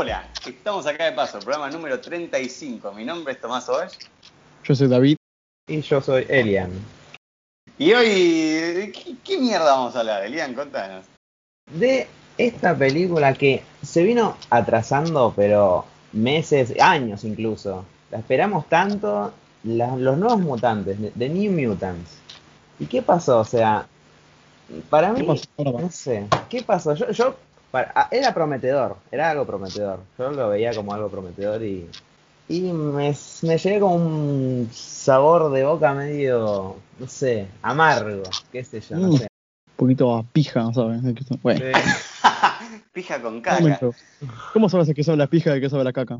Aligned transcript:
Hola, 0.00 0.28
estamos 0.46 0.86
acá 0.86 1.06
de 1.06 1.12
paso, 1.12 1.40
programa 1.40 1.68
número 1.70 2.00
35. 2.00 2.92
Mi 2.92 3.04
nombre 3.04 3.32
es 3.32 3.40
Tomás 3.40 3.68
Ovesh. 3.68 3.98
Yo 4.62 4.72
soy 4.76 4.86
David. 4.86 5.16
Y 5.66 5.80
yo 5.80 6.00
soy 6.00 6.24
Elian. 6.28 6.70
Y 7.78 7.92
hoy, 7.94 8.92
¿qué, 8.94 9.16
qué 9.24 9.38
mierda 9.40 9.72
vamos 9.74 9.96
a 9.96 9.98
hablar? 9.98 10.24
Elian, 10.24 10.54
contanos. 10.54 11.04
De 11.72 12.06
esta 12.38 12.76
película 12.78 13.34
que 13.34 13.64
se 13.82 14.04
vino 14.04 14.36
atrasando, 14.50 15.32
pero 15.34 15.84
meses, 16.12 16.74
años 16.80 17.24
incluso. 17.24 17.84
La 18.12 18.18
esperamos 18.18 18.68
tanto, 18.68 19.34
la- 19.64 19.96
los 19.96 20.16
nuevos 20.16 20.38
mutantes, 20.38 20.96
The 21.18 21.28
New 21.28 21.50
Mutants. 21.50 22.18
¿Y 22.78 22.86
qué 22.86 23.02
pasó? 23.02 23.40
O 23.40 23.44
sea, 23.44 23.84
para 24.90 25.12
¿Qué 25.12 25.24
mí, 25.24 25.40
no 25.58 25.90
sé, 25.90 26.28
¿qué 26.48 26.62
pasó? 26.62 26.94
Yo, 26.94 27.10
yo 27.10 27.34
para- 27.70 27.92
ah, 27.94 28.08
era 28.10 28.32
prometedor, 28.34 28.96
era 29.10 29.30
algo 29.30 29.44
prometedor. 29.46 30.00
Yo 30.18 30.30
lo 30.30 30.48
veía 30.50 30.72
como 30.74 30.92
algo 30.94 31.08
prometedor 31.08 31.62
y, 31.62 31.88
y 32.48 32.60
me, 32.72 33.14
me 33.42 33.58
llegué 33.58 33.80
con 33.80 33.92
un 33.92 34.70
sabor 34.72 35.50
de 35.52 35.64
boca 35.64 35.92
medio, 35.94 36.76
no 36.98 37.06
sé, 37.06 37.48
amargo, 37.62 38.22
qué 38.52 38.64
sé 38.64 38.80
yo, 38.80 38.96
no 38.96 39.08
Mm. 39.08 39.16
sé. 39.18 39.22
Un 39.24 39.76
poquito 39.86 40.16
a 40.16 40.22
pija, 40.24 40.72
¿sabes? 40.72 41.00
Que 41.14 41.24
son- 41.24 41.40
Pija 42.92 43.20
con 43.22 43.40
caca. 43.40 43.60
momento. 43.60 43.94
¿Cómo 44.52 44.68
sabes 44.68 44.88
de 44.88 44.94
qué 44.94 45.04
sabe 45.04 45.18
la 45.18 45.28
pija 45.28 45.50
y 45.50 45.54
de 45.54 45.60
qué 45.60 45.70
sabe 45.70 45.84
la 45.84 45.92
caca? 45.92 46.18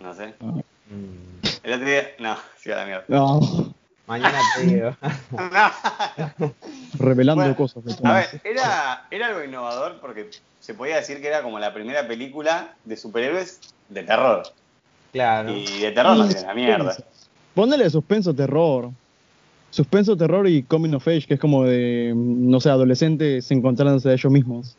No 0.00 0.14
sé. 0.14 0.34
Mm, 0.40 1.46
El 1.64 1.72
otro 1.72 1.86
día. 1.86 2.06
No, 2.20 2.36
sí, 2.58 2.70
a 2.70 2.76
la 2.76 2.84
mierda. 2.84 3.04
No, 3.08 3.74
Mañana 4.06 4.40
te 4.54 4.62
digo. 4.62 4.96
Revelando 6.98 7.42
Bueno, 7.42 7.56
cosas. 7.56 7.84
de 7.84 7.94
A 8.08 8.12
ver, 8.14 8.40
era, 8.44 9.06
era 9.10 9.26
algo 9.28 9.42
innovador 9.44 9.98
porque 10.00 10.30
se 10.60 10.74
podía 10.74 10.96
decir 10.96 11.20
que 11.20 11.28
era 11.28 11.42
como 11.42 11.58
la 11.58 11.74
primera 11.74 12.06
película 12.06 12.74
de 12.84 12.96
superhéroes 12.96 13.60
de 13.88 14.02
terror. 14.02 14.42
Claro. 15.12 15.50
Y 15.52 15.80
de 15.80 15.92
terror 15.92 16.16
no 16.16 16.26
tiene 16.26 16.42
la 16.42 16.54
mierda. 16.54 16.96
Ponele 17.54 17.88
suspenso, 17.90 18.34
terror. 18.34 18.90
Suspenso, 19.70 20.16
terror 20.16 20.46
y 20.48 20.62
coming 20.62 20.94
of 20.94 21.06
age, 21.08 21.26
que 21.26 21.34
es 21.34 21.40
como 21.40 21.64
de, 21.64 22.12
no 22.14 22.60
sé, 22.60 22.70
adolescentes 22.70 23.50
encontrándose 23.50 24.08
a 24.08 24.12
ellos 24.12 24.32
mismos. 24.32 24.76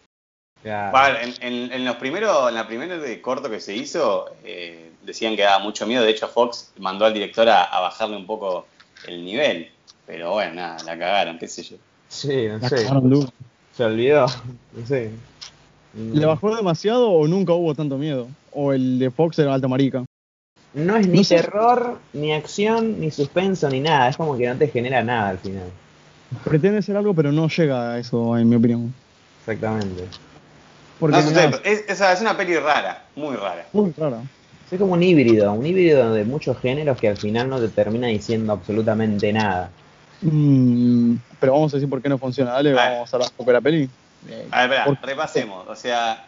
claro. 0.63 0.91
Vale, 0.93 1.23
en, 1.23 1.33
en- 1.41 1.71
en 1.71 1.85
los 1.85 1.97
primeros, 1.97 2.49
en 2.49 2.55
la 2.55 2.65
primera 2.67 2.97
de 2.97 3.21
corto 3.21 3.49
que 3.49 3.59
se 3.59 3.75
hizo, 3.75 4.25
eh, 4.43 4.91
decían 5.03 5.35
que 5.35 5.43
daba 5.43 5.59
mucho 5.59 5.85
miedo. 5.85 6.03
De 6.03 6.09
hecho, 6.11 6.27
Fox 6.27 6.71
mandó 6.79 7.05
al 7.05 7.13
director 7.13 7.47
a, 7.49 7.63
a 7.63 7.79
bajarle 7.81 8.15
un 8.17 8.25
poco 8.25 8.65
el 9.05 9.23
nivel. 9.25 9.69
Pero 10.05 10.31
bueno, 10.33 10.53
nada, 10.55 10.77
la 10.83 10.97
cagaron, 10.97 11.37
qué 11.37 11.47
sé 11.47 11.63
yo. 11.63 11.77
Sí, 12.07 12.47
no 12.47 12.57
La 12.59 12.69
sé. 12.69 12.75
cagaron. 12.85 13.29
Se 13.75 13.83
olvidó. 13.83 14.25
No 14.73 14.85
sé. 14.87 15.11
¿Le 15.93 16.25
bajó 16.25 16.55
demasiado 16.55 17.09
o 17.11 17.27
nunca 17.27 17.53
hubo 17.53 17.73
tanto 17.75 17.97
miedo? 17.97 18.27
O 18.53 18.71
el 18.73 18.99
de 18.99 19.11
Fox 19.11 19.37
era 19.39 19.53
alta 19.53 19.67
marica. 19.67 20.03
No 20.73 20.95
es 20.95 21.07
ni 21.07 21.17
No 21.19 21.23
sé. 21.23 21.35
terror, 21.37 21.99
ni 22.13 22.33
acción, 22.33 22.99
ni 22.99 23.11
suspenso, 23.11 23.69
ni 23.69 23.79
nada. 23.79 24.09
Es 24.09 24.17
como 24.17 24.37
que 24.37 24.47
no 24.47 24.55
te 24.55 24.67
genera 24.67 25.03
nada 25.03 25.29
al 25.29 25.39
final. 25.39 25.69
Pretende 26.43 26.81
ser 26.81 26.97
algo, 26.97 27.13
pero 27.13 27.31
no 27.31 27.47
llega 27.47 27.93
a 27.93 27.99
eso, 27.99 28.37
en 28.37 28.49
mi 28.49 28.55
opinión. 28.55 28.93
Exactamente. 29.39 30.05
Porque 30.99 31.17
No 31.17 31.21
sé, 31.23 31.33
nada, 31.33 31.61
es, 31.63 31.83
es- 31.87 32.01
es 32.01 32.21
una 32.21 32.35
peli 32.35 32.57
rara, 32.57 33.05
muy 33.15 33.35
rara. 33.35 33.65
muy 33.73 33.91
rara. 33.97 34.21
Es 34.69 34.79
como 34.79 34.93
un 34.93 35.03
híbrido, 35.03 35.53
un 35.53 35.65
híbrido 35.65 36.13
de 36.13 36.25
muchos 36.25 36.59
géneros 36.59 36.97
que 36.99 37.07
al 37.07 37.17
final 37.17 37.49
no 37.49 37.59
te 37.59 37.69
termina 37.69 38.07
diciendo 38.07 38.51
absolutamente 38.53 39.31
nada. 39.31 39.69
Mm, 40.21 41.15
pero 41.39 41.53
vamos 41.53 41.73
a 41.73 41.77
decir 41.77 41.89
por 41.89 42.01
qué 42.01 42.09
no 42.09 42.17
funciona. 42.17 42.51
Dale, 42.51 42.71
Ah. 42.77 42.89
vamos 42.95 43.13
a 43.13 43.17
la 43.19 43.53
la 43.53 43.61
peli. 43.61 43.89
Eh, 44.29 44.47
A 44.51 44.61
ver, 44.67 44.71
espera, 44.79 44.85
¿por- 44.85 45.01
repasemos. 45.07 45.67
O 45.69 45.75
sea, 45.75 46.25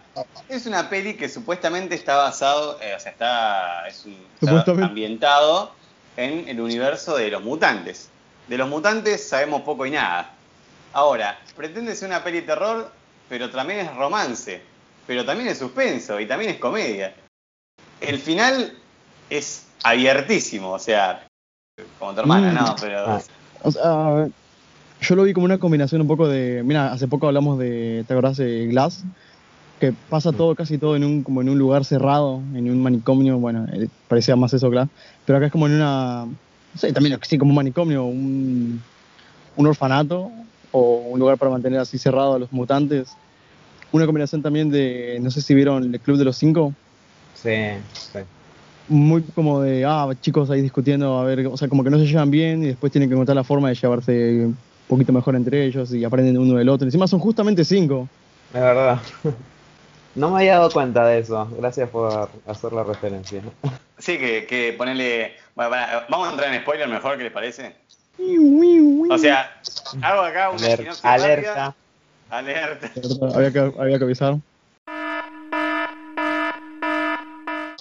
es 0.47 0.65
una 0.67 0.89
peli 0.89 1.15
que 1.15 1.27
supuestamente 1.27 1.95
está 1.95 2.15
basado, 2.15 2.79
eh, 2.81 2.93
o 2.95 2.99
sea, 2.99 3.11
está, 3.11 3.87
es 3.87 4.05
un- 4.05 4.15
está 4.41 4.71
ambientado 4.85 5.71
en 6.15 6.47
el 6.47 6.61
universo 6.61 7.17
de 7.17 7.29
los 7.31 7.43
mutantes. 7.43 8.09
De 8.47 8.57
los 8.57 8.69
mutantes 8.69 9.27
sabemos 9.27 9.63
poco 9.63 9.85
y 9.85 9.91
nada. 9.91 10.31
Ahora, 10.93 11.37
pretende 11.57 11.95
ser 11.95 12.07
una 12.09 12.23
peli 12.23 12.41
de 12.41 12.47
terror, 12.47 12.91
pero 13.27 13.49
también 13.49 13.81
es 13.81 13.95
romance, 13.95 14.61
pero 15.05 15.25
también 15.25 15.49
es 15.49 15.57
suspenso 15.57 16.19
y 16.19 16.25
también 16.25 16.51
es 16.51 16.57
comedia. 16.57 17.13
El 18.01 18.17
final 18.19 18.73
es 19.29 19.65
abiertísimo, 19.83 20.71
o 20.71 20.79
sea, 20.79 21.27
como 21.99 22.13
tu 22.13 22.21
hermana, 22.21 22.51
Mm. 22.51 22.55
¿no? 22.55 22.75
Pero 22.79 22.99
Ah. 23.07 23.21
O 23.61 23.71
sea, 23.71 24.27
yo 25.01 25.15
lo 25.15 25.23
vi 25.23 25.33
como 25.33 25.45
una 25.45 25.57
combinación 25.57 26.01
un 26.01 26.07
poco 26.07 26.27
de. 26.27 26.61
Mira, 26.63 26.91
hace 26.93 27.07
poco 27.07 27.27
hablamos 27.27 27.59
de. 27.59 28.03
¿Te 28.07 28.13
acordás 28.13 28.37
de 28.37 28.67
Glass? 28.67 29.03
Que 29.79 29.93
pasa 30.09 30.31
todo, 30.33 30.55
casi 30.55 30.77
todo 30.77 30.95
en 30.95 31.03
un, 31.05 31.23
como 31.23 31.41
en 31.41 31.49
un 31.49 31.57
lugar 31.57 31.83
cerrado, 31.85 32.41
en 32.53 32.69
un 32.69 32.81
manicomio. 32.81 33.37
Bueno, 33.37 33.65
eh, 33.73 33.87
parecía 34.07 34.35
más 34.35 34.53
eso, 34.53 34.69
Glass. 34.69 34.89
Pero 35.25 35.37
acá 35.37 35.45
es 35.47 35.51
como 35.51 35.67
en 35.67 35.73
una. 35.73 36.25
No 36.25 36.79
sé, 36.79 36.93
también 36.93 37.17
sí, 37.23 37.37
como 37.37 37.51
un 37.51 37.55
manicomio, 37.55 38.05
un, 38.05 38.81
un 39.55 39.67
orfanato 39.67 40.31
o 40.71 40.81
un 41.09 41.19
lugar 41.19 41.37
para 41.37 41.51
mantener 41.51 41.79
así 41.79 41.97
cerrado 41.97 42.35
a 42.35 42.39
los 42.39 42.51
mutantes. 42.51 43.09
Una 43.91 44.05
combinación 44.05 44.41
también 44.41 44.69
de. 44.69 45.17
No 45.21 45.31
sé 45.31 45.41
si 45.41 45.53
vieron 45.53 45.83
el 45.93 45.99
Club 45.99 46.17
de 46.17 46.25
los 46.25 46.37
Cinco. 46.37 46.73
Sí, 47.41 47.55
sí. 47.93 48.19
muy 48.87 49.21
como 49.35 49.61
de, 49.61 49.85
ah, 49.85 50.09
chicos 50.19 50.49
ahí 50.49 50.61
discutiendo, 50.61 51.17
a 51.19 51.23
ver, 51.23 51.47
o 51.47 51.55
sea, 51.55 51.67
como 51.67 51.83
que 51.83 51.89
no 51.89 51.97
se 51.97 52.05
llevan 52.05 52.29
bien 52.29 52.63
y 52.63 52.67
después 52.67 52.91
tienen 52.91 53.09
que 53.09 53.15
encontrar 53.15 53.35
la 53.35 53.43
forma 53.43 53.69
de 53.69 53.75
llevarse 53.75 54.45
un 54.45 54.57
poquito 54.87 55.13
mejor 55.13 55.35
entre 55.35 55.65
ellos 55.65 55.93
y 55.93 56.03
aprenden 56.03 56.37
uno 56.37 56.57
del 56.57 56.69
otro. 56.69 56.85
Encima 56.85 57.07
son 57.07 57.19
justamente 57.19 57.63
cinco. 57.63 58.07
Es 58.53 58.61
verdad. 58.61 58.99
No 60.15 60.31
me 60.31 60.37
había 60.37 60.55
dado 60.55 60.71
cuenta 60.71 61.05
de 61.05 61.19
eso. 61.19 61.47
Gracias 61.57 61.87
por 61.89 62.29
hacer 62.47 62.73
la 62.73 62.83
referencia. 62.83 63.41
sí 63.99 64.17
que, 64.17 64.47
que 64.47 64.73
ponerle... 64.77 65.33
Bueno, 65.55 65.71
vamos 66.09 66.27
a 66.27 66.31
entrar 66.31 66.53
en 66.53 66.61
spoiler 66.61 66.89
mejor, 66.89 67.17
¿qué 67.17 67.25
les 67.25 67.31
parece? 67.31 67.75
O 69.09 69.17
sea, 69.17 69.61
hago 70.01 70.21
acá 70.21 70.49
una 70.49 70.67
alerta. 71.03 71.53
rápida. 71.53 71.75
Alerta. 72.29 72.91
había, 73.35 73.51
que, 73.51 73.59
había 73.79 73.97
que 73.97 74.03
avisar. 74.03 74.37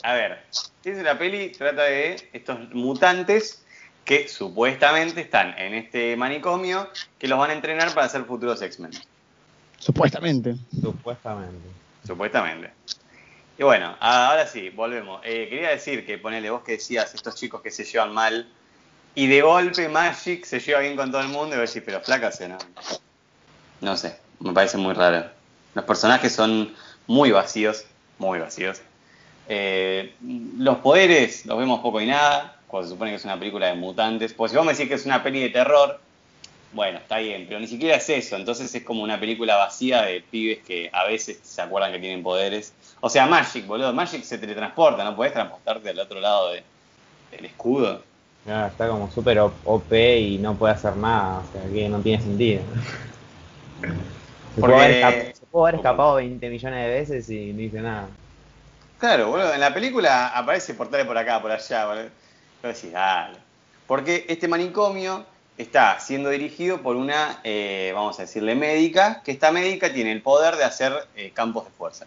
A 0.02 0.14
ver, 0.14 0.37
es 0.84 0.98
una 0.98 1.18
peli, 1.18 1.50
trata 1.50 1.82
de 1.82 2.28
estos 2.32 2.58
mutantes 2.72 3.62
que 4.04 4.26
supuestamente 4.28 5.20
están 5.20 5.58
en 5.58 5.74
este 5.74 6.16
manicomio 6.16 6.88
que 7.18 7.28
los 7.28 7.38
van 7.38 7.50
a 7.50 7.52
entrenar 7.52 7.92
para 7.92 8.08
ser 8.08 8.24
futuros 8.24 8.62
X-Men. 8.62 8.92
Supuestamente. 9.78 10.56
Supuestamente. 10.80 11.68
Supuestamente. 12.06 12.70
Y 13.58 13.64
bueno, 13.64 13.96
ahora 14.00 14.46
sí, 14.46 14.70
volvemos. 14.70 15.20
Eh, 15.24 15.48
quería 15.50 15.70
decir 15.70 16.06
que 16.06 16.16
ponele 16.16 16.48
vos 16.48 16.62
que 16.62 16.72
decías 16.72 17.14
estos 17.14 17.34
chicos 17.34 17.60
que 17.60 17.70
se 17.70 17.84
llevan 17.84 18.14
mal 18.14 18.48
y 19.14 19.26
de 19.26 19.42
golpe 19.42 19.88
Magic 19.88 20.44
se 20.44 20.60
lleva 20.60 20.80
bien 20.80 20.96
con 20.96 21.10
todo 21.10 21.20
el 21.20 21.28
mundo 21.28 21.56
y 21.56 21.58
vos 21.58 21.72
decís, 21.72 21.82
pero 21.84 22.00
flaca 22.00 22.30
se 22.32 22.48
no. 22.48 22.58
No 23.80 23.96
sé, 23.96 24.16
me 24.40 24.52
parece 24.52 24.76
muy 24.78 24.94
raro. 24.94 25.28
Los 25.74 25.84
personajes 25.84 26.32
son 26.32 26.74
muy 27.06 27.30
vacíos, 27.30 27.84
muy 28.18 28.38
vacíos. 28.38 28.80
Eh, 29.48 30.12
los 30.58 30.78
poderes 30.78 31.46
los 31.46 31.58
vemos 31.58 31.80
poco 31.80 32.00
y 32.00 32.06
nada, 32.06 32.56
cuando 32.66 32.86
se 32.88 32.94
supone 32.94 33.10
que 33.10 33.16
es 33.16 33.24
una 33.24 33.38
película 33.38 33.66
de 33.66 33.74
mutantes. 33.74 34.32
Porque 34.34 34.50
si 34.50 34.56
vos 34.56 34.66
me 34.66 34.72
decís 34.72 34.88
que 34.88 34.94
es 34.94 35.06
una 35.06 35.22
peli 35.22 35.40
de 35.40 35.48
terror, 35.50 35.98
bueno, 36.72 36.98
está 36.98 37.18
bien, 37.18 37.46
pero 37.48 37.58
ni 37.60 37.66
siquiera 37.66 37.96
es 37.96 38.08
eso. 38.10 38.36
Entonces 38.36 38.74
es 38.74 38.82
como 38.84 39.02
una 39.02 39.18
película 39.18 39.56
vacía 39.56 40.02
de 40.02 40.20
pibes 40.20 40.58
que 40.66 40.90
a 40.92 41.04
veces 41.06 41.38
se 41.42 41.62
acuerdan 41.62 41.92
que 41.92 41.98
tienen 41.98 42.22
poderes. 42.22 42.74
O 43.00 43.08
sea, 43.08 43.26
Magic, 43.26 43.66
boludo. 43.66 43.92
Magic 43.94 44.22
se 44.22 44.36
teletransporta, 44.38 45.02
no 45.04 45.16
podés 45.16 45.32
transportarte 45.32 45.88
al 45.90 45.98
otro 45.98 46.20
lado 46.20 46.50
de- 46.52 46.62
del 47.30 47.44
escudo. 47.46 48.02
Ya, 48.46 48.66
está 48.68 48.88
como 48.88 49.10
súper 49.10 49.38
OP 49.40 50.18
y 50.18 50.38
no 50.38 50.54
puede 50.56 50.74
hacer 50.74 50.96
nada. 50.96 51.40
O 51.40 51.52
sea, 51.52 51.62
que 51.72 51.88
no 51.88 52.00
tiene 52.00 52.22
sentido. 52.22 52.62
Se 54.54 54.60
Porque- 54.60 54.74
puede, 54.76 55.04
haber 55.04 55.26
escap- 55.28 55.34
se 55.34 55.46
puede 55.46 55.62
haber 55.68 55.74
escapado 55.76 56.14
20 56.16 56.50
millones 56.50 56.84
de 56.84 56.90
veces 56.92 57.30
y 57.30 57.52
no 57.52 57.58
dice 57.58 57.80
nada. 57.80 58.08
Claro, 58.98 59.28
boludo. 59.28 59.54
En 59.54 59.60
la 59.60 59.72
película 59.72 60.28
aparece 60.28 60.74
portales 60.74 61.06
por 61.06 61.16
acá, 61.16 61.40
por 61.40 61.50
allá, 61.50 61.86
boludo. 61.86 62.08
Pero 62.60 62.74
decís, 62.74 62.92
dale. 62.92 63.38
Porque 63.86 64.26
este 64.28 64.48
manicomio 64.48 65.24
está 65.56 65.98
siendo 66.00 66.30
dirigido 66.30 66.82
por 66.82 66.96
una, 66.96 67.40
eh, 67.44 67.92
vamos 67.94 68.18
a 68.18 68.22
decirle, 68.22 68.54
médica, 68.54 69.22
que 69.24 69.32
esta 69.32 69.50
médica 69.50 69.92
tiene 69.92 70.12
el 70.12 70.22
poder 70.22 70.56
de 70.56 70.64
hacer 70.64 70.92
eh, 71.16 71.32
campos 71.34 71.64
de 71.64 71.70
fuerza. 71.70 72.06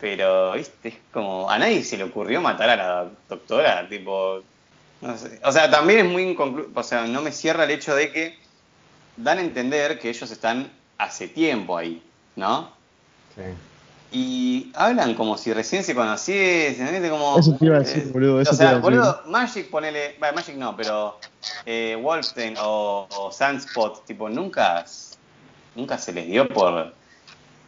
Pero, 0.00 0.52
viste, 0.52 0.88
es 0.88 0.94
como, 1.12 1.48
a 1.48 1.58
nadie 1.58 1.84
se 1.84 1.96
le 1.96 2.04
ocurrió 2.04 2.40
matar 2.40 2.70
a 2.70 2.76
la 2.76 3.08
doctora, 3.28 3.88
tipo, 3.88 4.42
no 5.00 5.16
sé. 5.16 5.38
O 5.44 5.52
sea, 5.52 5.70
también 5.70 6.06
es 6.06 6.12
muy 6.12 6.22
inconcluso, 6.24 6.70
o 6.74 6.82
sea, 6.82 7.06
no 7.06 7.22
me 7.22 7.30
cierra 7.30 7.64
el 7.64 7.70
hecho 7.70 7.94
de 7.94 8.10
que 8.10 8.38
dan 9.16 9.38
a 9.38 9.42
entender 9.42 9.98
que 10.00 10.08
ellos 10.08 10.30
están 10.30 10.70
hace 10.98 11.28
tiempo 11.28 11.76
ahí, 11.76 12.02
¿no? 12.34 12.72
Sí. 13.36 13.42
Y 14.12 14.70
hablan 14.74 15.14
como 15.14 15.38
si 15.38 15.52
recién 15.52 15.82
se 15.84 15.94
conociesen, 15.94 16.90
¿viste? 16.92 17.08
Como, 17.08 17.38
Eso 17.38 17.56
te 17.56 17.64
iba 17.64 17.76
a 17.76 17.80
decir, 17.80 18.04
eh, 18.06 18.10
boludo, 18.12 18.40
eso 18.40 18.50
o 18.50 18.54
te 18.54 18.56
sea, 18.58 18.66
iba 18.66 18.78
a 18.78 18.80
decir. 18.80 18.90
boludo, 18.98 19.20
Magic 19.28 19.70
ponele, 19.70 20.16
bueno, 20.18 20.34
Magic 20.34 20.56
no, 20.56 20.76
pero 20.76 21.18
eh, 21.66 21.98
Wolfstein 22.02 22.54
o, 22.60 23.06
o 23.10 23.32
Sunspot, 23.32 24.04
tipo, 24.04 24.28
nunca, 24.28 24.84
nunca 25.74 25.96
se 25.98 26.12
les 26.12 26.26
dio 26.26 26.46
por 26.48 26.92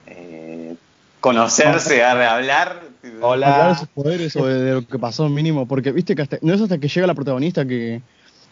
eh, 0.07 0.75
conocerse, 1.21 2.03
a 2.05 2.11
hablar, 2.13 2.29
hablar 2.33 2.83
de 3.03 3.23
Hola. 3.23 3.77
sus 3.79 3.89
poderes 3.89 4.37
o 4.37 4.47
de, 4.47 4.63
de 4.63 4.73
lo 4.75 4.87
que 4.87 4.99
pasó 4.99 5.29
mínimo, 5.29 5.67
porque 5.67 5.93
viste 5.93 6.15
que 6.15 6.23
hasta- 6.23 6.39
no 6.43 6.53
es 6.53 6.61
hasta 6.61 6.79
que 6.79 6.89
llega 6.89 7.07
la 7.07 7.15
protagonista 7.15 7.65
que, 7.65 8.03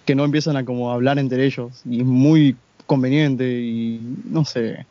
que 0.06 0.14
no 0.14 0.24
empiezan 0.24 0.56
a 0.56 0.64
como 0.64 0.90
hablar 0.90 1.18
entre 1.18 1.44
ellos 1.44 1.82
y 1.84 2.00
es 2.00 2.06
muy 2.06 2.56
conveniente 2.86 3.44
y 3.46 4.00
no 4.24 4.44
sé, 4.44 4.86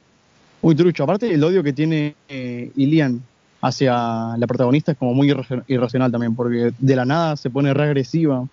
muy 0.61 0.75
trucho. 0.75 1.03
Aparte 1.03 1.33
el 1.33 1.43
odio 1.43 1.63
que 1.63 1.73
tiene 1.73 2.15
eh, 2.29 2.71
Ilian 2.75 3.21
hacia 3.61 4.35
la 4.37 4.47
protagonista 4.47 4.91
es 4.93 4.97
como 4.97 5.13
muy 5.13 5.29
irra- 5.31 5.63
irracional 5.67 6.11
también, 6.11 6.35
porque 6.35 6.71
de 6.77 6.95
la 6.95 7.05
nada 7.05 7.35
se 7.35 7.49
pone 7.49 7.73
re 7.73 7.83
agresiva. 7.83 8.47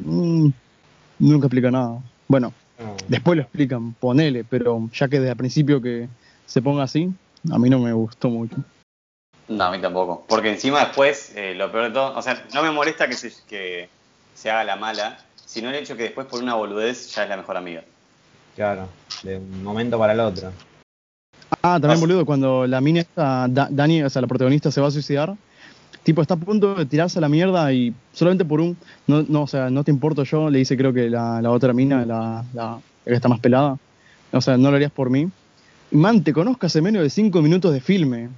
Mm, 0.00 0.48
nunca 1.20 1.46
explica 1.46 1.70
nada. 1.70 1.98
Bueno, 2.26 2.52
No. 2.78 2.96
después 3.08 3.36
lo 3.36 3.42
explican, 3.42 3.92
ponele, 3.94 4.44
pero 4.44 4.88
ya 4.92 5.08
que 5.08 5.18
desde 5.18 5.30
el 5.30 5.36
principio 5.36 5.80
que 5.80 6.08
se 6.46 6.60
ponga 6.62 6.82
así, 6.84 7.08
a 7.50 7.58
mí 7.58 7.70
no 7.70 7.78
me 7.78 7.92
gustó 7.92 8.28
mucho. 8.28 8.56
No, 9.46 9.64
a 9.64 9.70
mí 9.70 9.78
tampoco. 9.80 10.24
Porque 10.26 10.50
encima 10.50 10.80
después, 10.80 11.32
eh, 11.36 11.54
lo 11.54 11.70
peor 11.70 11.84
de 11.84 11.90
todo, 11.90 12.16
o 12.16 12.22
sea, 12.22 12.44
no 12.54 12.62
me 12.62 12.70
molesta 12.70 13.06
que 13.06 13.14
se, 13.14 13.32
que 13.46 13.88
se 14.34 14.50
haga 14.50 14.64
la 14.64 14.76
mala, 14.76 15.18
sino 15.44 15.68
el 15.68 15.76
hecho 15.76 15.96
que 15.96 16.04
después 16.04 16.26
por 16.26 16.42
una 16.42 16.54
boludez 16.54 17.14
ya 17.14 17.24
es 17.24 17.28
la 17.28 17.36
mejor 17.36 17.56
amiga. 17.56 17.84
Claro, 18.56 18.88
de 19.22 19.36
un 19.36 19.62
momento 19.62 19.98
para 19.98 20.14
el 20.14 20.20
otro. 20.20 20.50
Ah, 21.66 21.78
también 21.80 21.98
Pas- 21.98 22.00
boludo, 22.00 22.26
cuando 22.26 22.66
la 22.66 22.80
mina 22.82 23.04
Da- 23.16 23.68
Dani, 23.70 24.02
o 24.02 24.10
sea, 24.10 24.20
la 24.20 24.28
protagonista 24.28 24.70
se 24.70 24.80
va 24.82 24.88
a 24.88 24.90
suicidar, 24.90 25.34
tipo 26.02 26.20
está 26.20 26.34
a 26.34 26.36
punto 26.36 26.74
de 26.74 26.84
tirarse 26.84 27.18
a 27.18 27.22
la 27.22 27.28
mierda 27.30 27.72
y 27.72 27.94
solamente 28.12 28.44
por 28.44 28.60
un, 28.60 28.76
no, 29.06 29.22
no 29.22 29.42
o 29.44 29.46
sea, 29.46 29.70
no 29.70 29.82
te 29.82 29.90
importo 29.90 30.24
yo, 30.24 30.50
le 30.50 30.58
dice 30.58 30.76
creo 30.76 30.92
que 30.92 31.08
la, 31.08 31.40
la 31.40 31.50
otra 31.50 31.72
mina, 31.72 32.04
la, 32.04 32.44
la, 32.52 32.64
la 32.64 32.82
que 33.06 33.14
está 33.14 33.28
más 33.28 33.40
pelada, 33.40 33.78
o 34.30 34.40
sea, 34.42 34.58
no 34.58 34.70
lo 34.70 34.76
harías 34.76 34.92
por 34.92 35.08
mí. 35.08 35.26
Man, 35.90 36.22
te 36.22 36.32
conozco 36.34 36.66
hace 36.66 36.82
menos 36.82 37.02
de 37.02 37.08
cinco 37.08 37.40
minutos 37.40 37.72
de 37.72 37.80
filme. 37.80 38.28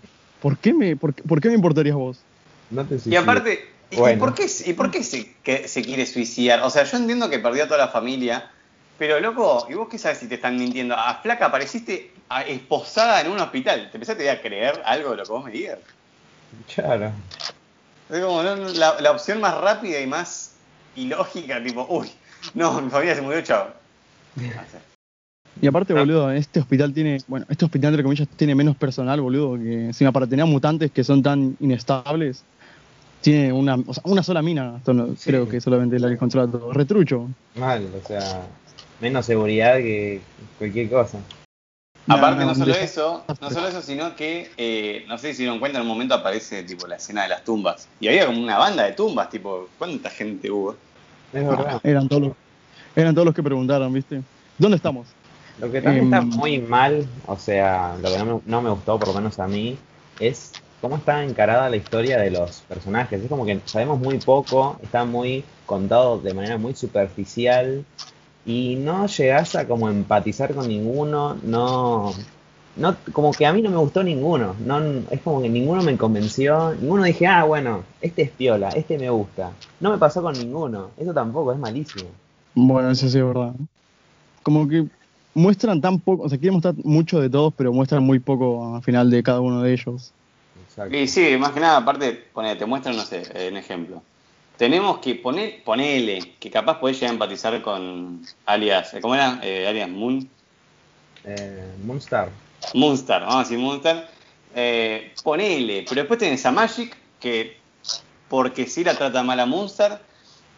¿Por 0.41 0.59
qué 0.59 0.73
me, 0.73 0.95
por, 0.97 1.15
por 1.15 1.41
qué 1.41 1.49
me 1.49 1.55
importarías 1.55 1.97
vos? 1.97 2.25
No 2.71 2.85
te 2.87 2.97
Y 3.11 3.17
aparte, 3.17 3.59
¿y, 3.91 3.97
y 3.97 3.99
Bueno. 3.99 4.21
por 4.21 4.35
qué, 4.35 4.47
y 4.67 4.73
por 4.75 4.91
qué 4.91 5.03
se, 5.03 5.41
que 5.43 5.67
se 5.67 5.83
quiere 5.83 6.07
suicidar? 6.07 6.61
O 6.61 6.71
sea, 6.71 6.85
yo 6.85 6.97
entiendo 6.97 7.29
que 7.31 7.39
perdió 7.41 7.65
a 7.65 7.67
toda 7.67 7.79
la 7.79 7.89
familia, 7.89 8.49
pero 8.99 9.21
loco, 9.21 9.67
¿y 9.71 9.75
vos 9.75 9.89
qué 9.89 9.99
sabes 9.99 10.19
si 10.19 10.29
te 10.29 10.37
están 10.37 10.57
mintiendo? 10.57 10.95
A 10.97 11.15
Flaca 11.23 11.47
apareciste 11.47 12.13
a- 12.29 12.43
esposada 12.43 13.21
en 13.21 13.31
un 13.31 13.39
hospital. 13.39 13.89
¿Te 13.91 13.97
empezaste 13.97 14.31
a 14.31 14.41
creer 14.41 14.81
algo 14.85 15.11
de 15.11 15.17
lo 15.19 15.23
que 15.25 15.33
vos 15.33 15.45
me 15.45 15.51
digas? 15.51 15.79
Claro. 16.75 17.13
Es 18.11 18.21
como 18.25 18.43
no, 18.43 18.57
no, 18.57 18.69
la, 18.71 19.01
la 19.01 19.11
opción 19.11 19.41
más 19.41 19.55
rápida 19.61 20.01
y 20.01 20.07
más 20.07 20.53
ilógica, 20.95 21.63
tipo, 21.63 21.87
uy, 21.91 22.11
no, 22.55 22.81
mi 22.81 22.89
familia 22.91 23.15
se 23.15 23.23
murió, 23.23 23.41
chao. 23.43 23.69
No. 24.37 24.43
Y 25.59 25.67
aparte, 25.67 25.95
Ah. 25.95 26.01
boludo, 26.01 26.31
este 26.33 26.61
hospital 26.61 26.93
tiene, 26.93 27.17
bueno, 27.29 27.47
este 27.49 27.65
hospital 27.65 27.89
entre 27.95 28.03
comillas 28.03 28.29
tiene 28.37 28.55
menos 28.55 28.77
personal, 28.77 29.23
boludo, 29.23 29.57
que 29.59 29.87
encima 29.87 30.13
para 30.13 30.27
tener 30.27 30.45
mutantes 30.45 30.91
que 30.91 31.03
son 31.03 31.23
tan 31.23 31.57
inestables, 31.61 32.43
tiene 33.23 33.55
una, 33.55 33.77
o 33.87 33.95
sea, 33.95 34.03
una 34.05 34.23
sola 34.23 34.43
mina, 34.43 34.75
esto 34.77 34.93
no- 34.93 35.17
Sí. 35.17 35.31
creo 35.31 35.49
que 35.49 35.59
solamente 35.63 35.99
la 35.99 36.11
que 36.11 36.19
controla 36.19 36.47
todo. 36.53 36.75
Retrucho. 36.75 37.31
Mal, 37.55 37.89
o 38.05 38.07
sea, 38.07 38.43
menos 39.01 39.27
seguridad 39.27 39.77
que 39.77 40.21
cualquier 40.59 40.91
cosa. 40.91 41.19
Aparte, 42.09 42.41
No, 42.41 42.47
no, 42.47 42.55
solo 42.55 42.75
eso, 42.75 43.25
no 43.41 43.51
solo 43.51 43.67
eso, 43.67 43.83
sino 43.83 44.15
que, 44.15 44.51
eh, 44.57 45.05
no 45.09 45.19
sé 45.19 45.29
si 45.29 45.35
se 45.35 45.43
dieron 45.43 45.59
cuenta, 45.59 45.79
en 45.79 45.83
un 45.83 45.89
momento 45.89 46.15
aparece 46.15 46.63
tipo 46.63 46.87
la 46.87 46.97
escena 46.97 47.25
de 47.25 47.31
las 47.31 47.43
tumbas. 47.43 47.89
Y 47.99 48.07
había 48.07 48.27
como 48.27 48.41
una 48.41 48.59
banda 48.59 48.85
de 48.85 48.93
tumbas, 48.93 49.29
tipo, 49.29 49.69
¿cuánta 49.77 50.09
gente 50.09 50.51
hubo? 50.51 50.77
Es 51.33 51.47
verdad. 51.47 51.81
Eran 51.83 52.09
todos 52.09 52.23
los, 52.23 52.33
eran 52.95 53.13
todos 53.15 53.27
los 53.27 53.35
que 53.35 53.43
preguntaron, 53.43 53.93
¿viste? 53.93 54.23
¿Dónde 54.57 54.77
estamos? 54.77 55.09
Lo 55.59 55.71
que 55.73 55.83
también 55.83 56.05
Em, 56.05 56.15
está 56.15 56.21
muy 56.21 56.59
mal, 56.59 57.07
o 57.27 57.37
sea, 57.37 57.97
lo 58.01 58.09
que 58.09 58.19
no 58.19 58.25
me, 58.25 58.41
no 58.47 58.63
me 58.63 58.71
gustó, 58.71 58.99
por 59.01 59.09
lo 59.09 59.15
menos 59.15 59.41
a 59.41 59.49
mí, 59.49 59.77
es 60.21 60.53
cómo 60.81 60.97
está 60.97 61.25
encarada 61.25 61.69
la 61.69 61.77
historia 61.77 62.19
de 62.19 62.31
los 62.31 62.61
personajes. 62.69 63.21
Es 63.21 63.29
como 63.29 63.45
que 63.45 63.61
sabemos 63.65 63.99
muy 63.99 64.19
poco, 64.19 64.79
está 64.83 65.05
muy 65.05 65.43
contado 65.65 66.21
de 66.21 66.35
manera 66.35 66.57
muy 66.57 66.75
superficial 66.75 67.85
y 68.47 68.77
no 68.77 69.07
llegás 69.07 69.57
a 69.57 69.67
como 69.67 69.89
empatizar 69.89 70.55
con 70.55 70.69
ninguno, 70.69 71.37
no, 71.43 72.15
no, 72.77 72.97
como 73.13 73.33
que 73.33 73.45
a 73.45 73.53
mí 73.53 73.61
no 73.61 73.71
me 73.71 73.77
gustó 73.77 74.05
ninguno, 74.05 74.55
no, 74.65 74.79
es 75.11 75.21
como 75.23 75.43
que 75.43 75.49
ninguno 75.49 75.83
me 75.83 75.97
convenció, 75.97 76.73
ninguno 76.81 77.03
dije, 77.03 77.27
ah, 77.27 77.45
bueno, 77.45 77.83
este 78.01 78.23
es 78.23 78.31
piola, 78.31 78.69
este 78.71 78.99
me 78.99 79.11
gusta. 79.11 79.51
No 79.81 79.91
me 79.91 79.99
pasó 79.99 80.23
con 80.23 80.35
ninguno, 80.35 80.91
eso 80.97 81.13
tampoco, 81.13 81.53
es 81.53 81.59
malísimo. 81.59 82.09
Bueno, 82.55 82.91
eso 82.91 83.09
sí 83.09 83.19
es 83.19 83.25
verdad. 83.25 83.53
Como 84.45 84.69
que 84.69 84.87
muestran 85.35 85.81
tan 85.81 85.99
poco, 85.99 86.23
o 86.23 86.29
sea, 86.29 86.39
quieren 86.39 86.55
mostrar 86.55 86.75
mucho 86.85 87.21
de 87.21 87.29
todos, 87.29 87.53
pero 87.57 87.73
muestran 87.73 88.05
muy 88.05 88.21
poco 88.21 88.77
al 88.77 88.83
final 88.83 89.11
de 89.11 89.23
cada 89.25 89.41
uno 89.41 89.61
de 89.63 89.73
ellos. 89.73 90.13
Exacto. 90.69 90.97
Y 90.97 91.09
sí, 91.09 91.37
más 91.37 91.51
que 91.51 91.61
nada, 91.61 91.79
aparte, 91.79 92.29
te 92.59 92.67
muestran, 92.67 92.97
no 92.97 93.03
sé, 93.03 93.25
un 93.51 93.57
ejemplo. 93.57 94.03
Tenemos 94.57 94.99
que 95.01 95.15
poner, 95.17 95.63
ponele, 95.63 96.35
que 96.41 96.51
capaz 96.51 96.79
podés 96.79 96.97
llegar 96.97 97.11
a 97.11 97.13
empatizar 97.15 97.61
con 97.63 98.27
alias, 98.47 98.97
¿cómo 99.03 99.15
era? 99.15 99.39
Eh, 99.43 99.67
alias 99.69 99.89
Moon. 99.89 100.29
Eh, 101.25 101.75
Moonstar. 101.85 102.31
Moonstar, 102.73 103.21
vamos 103.23 103.37
a 103.37 103.41
decir 103.41 103.59
Moonstar. 103.59 104.09
Eh, 104.55 105.13
ponele, 105.23 105.85
pero 105.87 106.01
después 106.01 106.19
tenés 106.19 106.47
a 106.47 106.51
Magic, 106.51 106.97
que 107.21 107.59
porque 108.29 108.67
sí 108.67 108.83
la 108.83 108.95
trata 108.95 109.23
mal 109.23 109.39
a 109.41 109.47
Moonstar. 109.47 110.01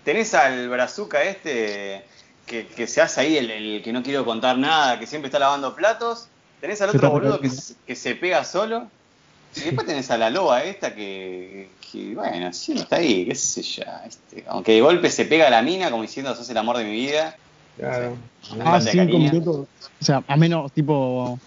Tenés 0.04 0.32
al 0.34 0.68
Brazuca 0.68 1.22
este, 1.24 2.04
que, 2.46 2.66
que 2.68 2.86
se 2.86 3.00
hace 3.00 3.20
ahí 3.20 3.36
el, 3.36 3.50
el 3.50 3.82
que 3.82 3.92
no 3.92 4.02
quiero 4.02 4.24
contar 4.24 4.56
nada, 4.56 4.98
que 5.00 5.06
siempre 5.06 5.26
está 5.26 5.40
lavando 5.40 5.74
platos. 5.74 6.28
Tenés 6.60 6.80
al 6.80 6.90
otro 6.90 7.10
boludo 7.10 7.40
que, 7.40 7.50
que 7.86 7.96
se 7.96 8.14
pega 8.14 8.44
solo. 8.44 8.88
Y 9.56 9.60
después 9.60 9.86
tenés 9.86 10.10
a 10.10 10.18
la 10.18 10.30
loba 10.30 10.62
esta 10.62 10.94
que, 10.94 11.68
que, 11.90 12.14
bueno, 12.14 12.52
sí, 12.52 12.72
está 12.72 12.96
ahí, 12.96 13.24
qué 13.26 13.34
sé 13.34 13.62
yo. 13.62 13.82
Este, 14.06 14.44
aunque 14.48 14.72
de 14.72 14.80
golpe 14.80 15.10
se 15.10 15.24
pega 15.24 15.46
a 15.46 15.50
la 15.50 15.62
mina 15.62 15.90
como 15.90 16.02
diciendo, 16.02 16.34
sos 16.34 16.48
el 16.50 16.56
amor 16.58 16.76
de 16.78 16.84
mi 16.84 16.92
vida. 16.92 17.36
Claro. 17.76 18.16
Una 18.54 18.64
Ah, 18.64 18.70
falta 18.72 18.84
de 18.86 18.90
cinco 18.92 19.18
minutos. 19.18 19.56
O 20.00 20.04
sea, 20.04 20.22
a 20.28 20.36
menos, 20.36 20.70
tipo, 20.72 21.38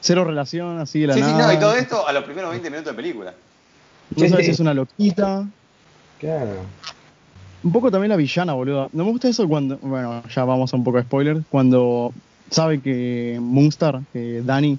cero 0.00 0.24
relación, 0.24 0.78
así 0.80 1.00
de 1.00 1.06
la 1.08 1.14
Sí, 1.14 1.20
sí, 1.22 1.26
nada. 1.32 1.46
no, 1.46 1.52
y 1.52 1.58
todo 1.58 1.74
esto 1.76 2.06
a 2.06 2.12
los 2.12 2.24
primeros 2.24 2.50
20 2.50 2.70
minutos 2.70 2.92
de 2.92 2.96
película. 2.96 3.34
No 4.14 4.28
sabes 4.28 4.36
Sí. 4.38 4.44
si 4.46 4.50
es 4.52 4.60
una 4.60 4.74
loquita. 4.74 5.46
Claro. 6.20 6.62
Un 7.62 7.72
poco 7.72 7.90
también 7.90 8.10
la 8.10 8.16
villana, 8.16 8.52
boludo. 8.52 8.88
No 8.92 9.04
me 9.04 9.10
gusta 9.10 9.28
eso 9.28 9.48
cuando, 9.48 9.76
bueno, 9.78 10.22
ya 10.28 10.44
vamos 10.44 10.72
a 10.72 10.76
un 10.76 10.84
poco 10.84 10.98
de 10.98 11.02
spoiler, 11.04 11.42
cuando 11.50 12.12
sabe 12.50 12.80
que 12.80 13.38
Moonstar, 13.40 14.00
que 14.12 14.42
Dani, 14.44 14.78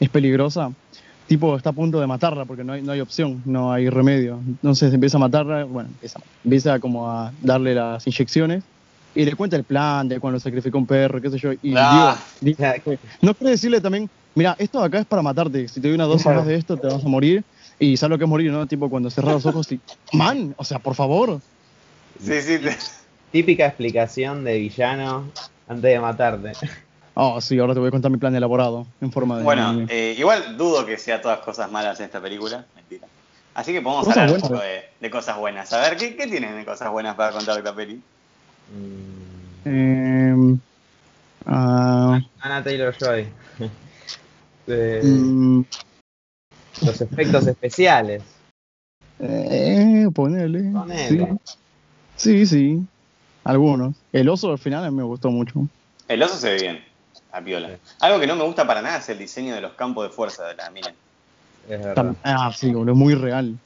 es 0.00 0.08
peligrosa, 0.08 0.72
tipo 1.26 1.56
está 1.56 1.70
a 1.70 1.72
punto 1.72 2.00
de 2.00 2.06
matarla 2.06 2.44
porque 2.44 2.64
no 2.64 2.72
hay, 2.72 2.82
no 2.82 2.92
hay 2.92 3.00
opción, 3.00 3.42
no 3.44 3.72
hay 3.72 3.88
remedio. 3.88 4.40
Entonces 4.46 4.92
empieza 4.92 5.16
a 5.16 5.20
matarla, 5.20 5.64
bueno, 5.64 5.88
empieza, 5.90 6.20
empieza 6.44 6.78
como 6.80 7.10
a 7.10 7.32
darle 7.40 7.74
las 7.74 8.06
inyecciones 8.06 8.64
y 9.14 9.24
le 9.24 9.34
cuenta 9.34 9.56
el 9.56 9.64
plan 9.64 10.08
de 10.08 10.18
cuando 10.20 10.40
sacrificó 10.40 10.78
un 10.78 10.86
perro, 10.86 11.20
qué 11.20 11.30
sé 11.30 11.38
yo. 11.38 11.52
Y 11.62 11.74
Ah. 11.76 12.16
digo, 12.40 12.56
digo, 12.84 12.98
no 13.20 13.34
quiere 13.34 13.50
decirle 13.52 13.80
también, 13.80 14.08
mira, 14.34 14.56
esto 14.58 14.80
de 14.80 14.86
acá 14.86 14.98
es 15.00 15.06
para 15.06 15.22
matarte, 15.22 15.68
si 15.68 15.80
te 15.80 15.88
doy 15.88 15.94
una 15.94 16.04
dosis 16.04 16.26
más 16.26 16.46
de 16.46 16.54
esto 16.56 16.76
te 16.76 16.86
vas 16.86 17.04
a 17.04 17.08
morir. 17.08 17.44
Y 17.78 17.96
sabes 17.96 18.10
lo 18.10 18.18
que 18.18 18.24
es 18.24 18.30
morir, 18.30 18.52
¿no? 18.52 18.66
Tipo 18.66 18.88
cuando 18.88 19.10
cerras 19.10 19.34
los 19.34 19.46
ojos 19.46 19.72
y, 19.72 19.80
man, 20.12 20.54
o 20.56 20.64
sea, 20.64 20.78
por 20.78 20.94
favor. 20.94 21.40
Sí, 22.20 22.40
sí. 22.40 22.58
Típica 23.32 23.66
explicación 23.66 24.44
de 24.44 24.58
villano 24.58 25.30
antes 25.66 25.82
de 25.90 25.98
matarte. 26.00 26.52
Oh, 27.14 27.40
sí, 27.40 27.58
ahora 27.58 27.74
te 27.74 27.80
voy 27.80 27.88
a 27.88 27.90
contar 27.90 28.10
mi 28.10 28.16
plan 28.16 28.34
elaborado 28.34 28.86
en 29.00 29.12
forma 29.12 29.36
de. 29.38 29.44
Bueno, 29.44 29.86
eh, 29.88 30.14
igual 30.16 30.56
dudo 30.56 30.86
que 30.86 30.96
sea 30.96 31.20
todas 31.20 31.40
cosas 31.40 31.70
malas 31.70 31.98
en 32.00 32.06
esta 32.06 32.20
película. 32.20 32.64
Mentira. 32.74 33.06
Así 33.54 33.72
que 33.72 33.82
podemos 33.82 34.06
Cosas 34.06 34.22
hablar 34.22 34.36
un 34.36 34.40
poco 34.40 34.60
de, 34.62 34.84
de 34.98 35.10
cosas 35.10 35.36
buenas. 35.36 35.70
A 35.74 35.80
ver, 35.82 35.96
¿qué, 35.98 36.16
qué 36.16 36.26
tienen 36.26 36.56
de 36.56 36.64
cosas 36.64 36.90
buenas 36.90 37.14
para 37.14 37.32
contar 37.32 37.54
de 37.54 37.60
esta 37.60 37.74
peli? 37.74 38.00
Mm, 38.74 39.22
Eh, 39.66 40.58
ah, 41.46 42.18
Anna 42.40 42.62
Taylor 42.64 42.94
Joy. 42.98 43.26
Eh, 44.68 45.00
mm, 45.02 45.62
los 46.86 47.00
efectos 47.00 47.46
especiales. 47.48 48.22
eh, 49.18 50.06
ponele. 50.14 50.70
Ponele. 50.70 51.36
Sí. 52.16 52.46
sí, 52.46 52.46
sí. 52.46 52.86
Algunos. 53.42 53.96
El 54.12 54.28
oso 54.28 54.52
al 54.52 54.58
final 54.58 54.90
me 54.92 55.02
gustó 55.02 55.32
mucho. 55.32 55.66
El 56.06 56.22
oso 56.22 56.36
se 56.36 56.50
ve 56.52 56.60
bien, 56.60 56.84
a 57.32 57.40
piola. 57.40 57.68
Sí. 57.68 57.74
Algo 58.00 58.20
que 58.20 58.26
no 58.26 58.36
me 58.36 58.44
gusta 58.44 58.66
para 58.66 58.82
nada 58.82 58.98
es 58.98 59.08
el 59.08 59.18
diseño 59.18 59.54
de 59.54 59.60
los 59.60 59.72
campos 59.72 60.08
de 60.08 60.14
fuerza 60.14 60.46
de 60.48 60.54
la 60.54 60.70
mina. 60.70 60.92
Es 61.68 61.82
verdad. 61.82 62.14
Ah, 62.22 62.52
sí, 62.54 62.72
boludo, 62.72 62.94
muy 62.94 63.14
real. 63.14 63.56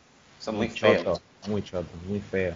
Son 0.40 0.56
muy 0.56 0.68
feos. 0.68 1.20
muy 1.49 1.62
choto, 1.62 1.87
muy 2.08 2.20
feo. 2.20 2.54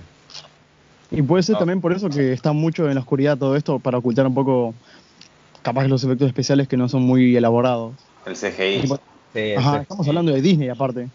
Y 1.11 1.23
puede 1.23 1.43
ser 1.43 1.55
No. 1.55 1.59
también 1.61 1.81
por 1.81 1.93
eso 1.93 2.09
que 2.09 2.33
está 2.33 2.53
mucho 2.53 2.89
en 2.89 2.95
la 2.95 3.01
oscuridad 3.01 3.37
todo 3.37 3.57
esto, 3.57 3.79
para 3.79 3.99
ocultar 3.99 4.27
un 4.27 4.35
poco, 4.35 4.75
capaz 5.63 5.85
los 5.89 6.05
efectos 6.05 6.29
especiales 6.29 6.69
que 6.69 6.77
no 6.77 6.89
son 6.89 7.03
muy 7.03 7.37
elaborados. 7.37 7.95
El 8.27 8.35
CGI. 8.37 8.87
Sí, 9.33 9.55
Ajá, 9.55 9.83
estamos 9.83 10.07
hablando 10.09 10.33
de 10.33 10.41
Disney 10.43 10.69
aparte. 10.69 11.09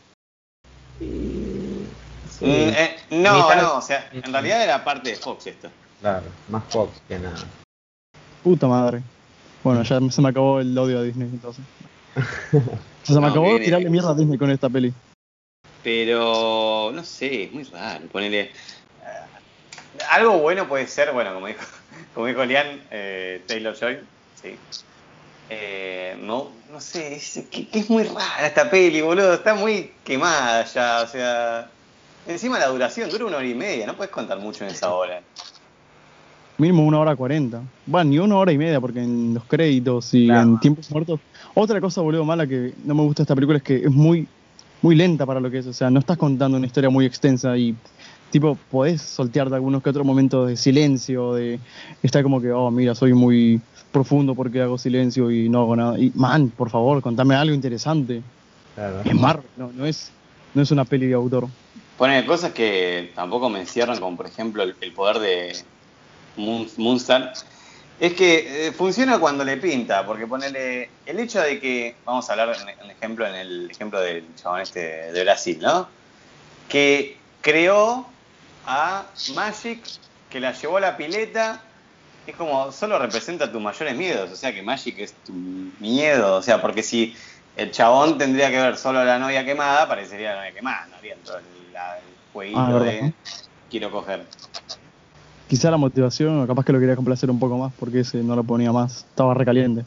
Sí, 0.99 2.45
Mm, 2.45 2.47
eh, 2.49 2.95
no, 3.11 3.55
no, 3.55 3.77
o 3.77 3.81
sea, 3.81 4.09
en 4.11 4.31
realidad 4.31 4.61
era 4.61 4.83
parte 4.83 5.09
de 5.11 5.15
Fox 5.15 5.47
esto. 5.47 5.69
Claro, 6.01 6.25
más 6.49 6.63
Fox 6.69 6.91
que 7.07 7.17
nada. 7.17 7.37
Puta 8.43 8.67
madre. 8.67 9.01
Bueno, 9.65 9.81
ya 9.81 9.99
se 10.11 10.21
me 10.21 10.29
acabó 10.29 10.59
el 10.59 10.77
odio 10.77 10.99
a 10.99 11.01
Disney 11.01 11.27
entonces. 11.27 11.65
se 13.01 13.13
me 13.15 13.21
No, 13.21 13.27
acabó 13.27 13.57
tirarle 13.57 13.89
mierda 13.89 14.11
a 14.11 14.13
Disney 14.13 14.37
con 14.37 14.51
esta 14.51 14.69
peli. 14.69 14.93
Pero 15.83 16.91
no 16.93 17.03
sé, 17.03 17.45
es 17.45 17.51
muy 17.51 17.63
raro. 17.63 18.05
Ponerle. 18.11 18.41
eh, 18.41 18.51
algo 20.11 20.37
bueno 20.37 20.67
puede 20.67 20.85
ser, 20.85 21.11
bueno, 21.13 21.33
como 21.33 21.47
dijo, 21.47 21.61
como 22.13 22.27
dijo 22.27 22.45
Lian, 22.45 22.79
eh, 22.91 23.41
Taylor 23.47 23.75
Joy, 23.75 23.97
sí. 24.39 24.55
Eh, 25.49 26.15
no, 26.21 26.51
no 26.71 26.79
sé, 26.79 27.15
es, 27.15 27.43
que, 27.49 27.67
que 27.67 27.79
es 27.79 27.89
muy 27.89 28.03
rara 28.03 28.45
esta 28.45 28.69
peli, 28.69 29.01
boludo. 29.01 29.33
Está 29.33 29.55
muy 29.55 29.91
quemada 30.03 30.63
ya, 30.65 31.01
o 31.01 31.07
sea. 31.07 31.71
Encima 32.27 32.59
la 32.59 32.67
duración 32.67 33.09
dura 33.09 33.25
una 33.25 33.37
hora 33.37 33.47
y 33.47 33.55
media, 33.55 33.87
no 33.87 33.95
puedes 33.95 34.11
contar 34.11 34.37
mucho 34.37 34.63
en 34.63 34.69
esa 34.69 34.93
hora. 34.93 35.21
Mínimo 36.57 36.85
una 36.85 36.99
hora 36.99 37.15
cuarenta. 37.15 37.61
Bueno, 37.85 38.09
ni 38.11 38.19
una 38.19 38.37
hora 38.37 38.51
y 38.51 38.57
media, 38.57 38.79
porque 38.79 39.01
en 39.01 39.33
los 39.33 39.43
créditos 39.43 40.13
y 40.13 40.27
Claro. 40.27 40.41
en 40.43 40.59
tiempos 40.59 40.89
muertos. 40.91 41.19
Otra 41.53 41.81
cosa, 41.81 42.01
boludo, 42.01 42.23
mala 42.23 42.47
que 42.47 42.73
no 42.85 42.95
me 42.95 43.01
gusta 43.01 43.21
de 43.21 43.23
esta 43.23 43.35
película 43.35 43.57
es 43.57 43.63
que 43.63 43.75
es 43.77 43.91
muy, 43.91 44.27
muy 44.81 44.95
lenta 44.95 45.25
para 45.25 45.39
lo 45.39 45.51
que 45.51 45.57
es. 45.59 45.67
O 45.67 45.73
sea, 45.73 45.89
no 45.89 45.99
estás 45.99 46.17
contando 46.17 46.57
una 46.57 46.65
historia 46.65 46.89
muy 46.89 47.05
extensa 47.05 47.57
y, 47.57 47.75
tipo, 48.31 48.57
podés 48.71 49.01
soltearte 49.01 49.55
algunos 49.55 49.83
que 49.83 49.89
otros 49.89 50.05
momentos 50.05 50.47
de 50.47 50.55
silencio, 50.55 51.33
de 51.33 51.59
estar 52.01 52.23
como 52.23 52.39
que, 52.41 52.51
oh, 52.51 52.71
mira, 52.71 52.95
soy 52.95 53.13
muy 53.13 53.59
profundo 53.91 54.33
porque 54.33 54.61
hago 54.61 54.77
silencio 54.77 55.31
y 55.31 55.49
no 55.49 55.61
hago 55.61 55.75
nada. 55.75 55.99
Y, 55.99 56.11
man, 56.15 56.49
por 56.49 56.69
favor, 56.69 57.01
contame 57.01 57.35
algo 57.35 57.53
interesante. 57.53 58.21
Claro. 58.75 59.01
Es 59.03 59.15
Marvel, 59.15 59.45
no, 59.57 59.71
no 59.73 59.85
es, 59.85 60.11
no 60.53 60.61
es 60.61 60.71
una 60.71 60.85
peli 60.85 61.07
de 61.07 61.13
autor. 61.15 61.47
Pone 61.97 62.25
cosas 62.25 62.51
que 62.51 63.11
tampoco 63.15 63.49
me 63.49 63.59
encierran, 63.61 63.99
como 63.99 64.17
por 64.17 64.25
ejemplo 64.25 64.63
el, 64.63 64.75
el 64.81 64.91
poder 64.91 65.19
de 65.19 65.55
Moonstar. 66.37 67.33
Es 67.99 68.13
que 68.13 68.67
eh, 68.67 68.71
funciona 68.73 69.19
cuando 69.19 69.43
le 69.45 69.55
pinta, 69.57 70.05
porque 70.05 70.27
ponele 70.27 70.89
el 71.05 71.19
hecho 71.19 71.41
de 71.41 71.59
que, 71.61 71.95
vamos 72.05 72.27
a 72.29 72.33
hablar 72.33 72.55
en, 72.61 72.67
en 72.83 72.91
ejemplo, 72.91 73.25
en 73.25 73.35
el 73.35 73.71
ejemplo 73.71 74.01
del 74.01 74.25
chabón 74.35 74.61
este 74.61 75.11
de 75.13 75.23
Brasil, 75.23 75.59
¿no? 75.61 75.87
Que 76.67 77.17
creó 77.41 78.05
a 78.67 79.05
Magic, 79.33 79.79
que 80.29 80.39
la 80.39 80.51
llevó 80.51 80.77
a 80.77 80.81
la 80.81 80.97
pileta, 80.97 81.61
es 82.27 82.35
como, 82.35 82.71
solo 82.71 82.99
representa 82.99 83.51
tus 83.51 83.61
mayores 83.61 83.95
miedos, 83.95 84.31
o 84.31 84.35
sea 84.35 84.53
que 84.53 84.61
Magic 84.61 84.99
es 84.99 85.13
tu 85.25 85.31
miedo, 85.79 86.35
o 86.35 86.41
sea, 86.41 86.61
porque 86.61 86.83
si 86.83 87.15
el 87.55 87.71
chabón 87.71 88.17
tendría 88.17 88.49
que 88.49 88.57
ver 88.57 88.77
solo 88.77 88.99
a 88.99 89.05
la 89.05 89.19
novia 89.19 89.45
quemada, 89.45 89.87
parecería 89.87 90.31
la 90.31 90.37
novia 90.39 90.53
quemada, 90.53 90.87
no 90.87 90.97
todo 91.23 91.37
el, 91.37 91.73
la- 91.73 91.97
el 91.97 92.03
jueguito 92.33 92.59
Ah, 92.59 92.79
de 92.79 93.13
quiero 93.69 93.91
coger. 93.91 94.25
Quizá 95.47 95.69
la 95.69 95.77
motivación, 95.77 96.41
o 96.41 96.47
capaz 96.47 96.65
que 96.65 96.73
lo 96.73 96.79
quería 96.79 96.95
complacer 96.95 97.29
un 97.29 97.39
poco 97.39 97.57
más 97.57 97.71
porque 97.79 97.99
ese 97.99 98.17
no 98.23 98.35
lo 98.35 98.43
ponía 98.43 98.71
más. 98.71 99.05
Estaba 99.09 99.33
recaliente. 99.33 99.85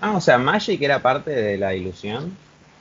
Ah, 0.00 0.12
o 0.16 0.20
sea, 0.20 0.38
Magic 0.38 0.80
era 0.80 1.00
parte 1.02 1.30
de 1.30 1.58
la 1.58 1.74
ilusión 1.74 2.36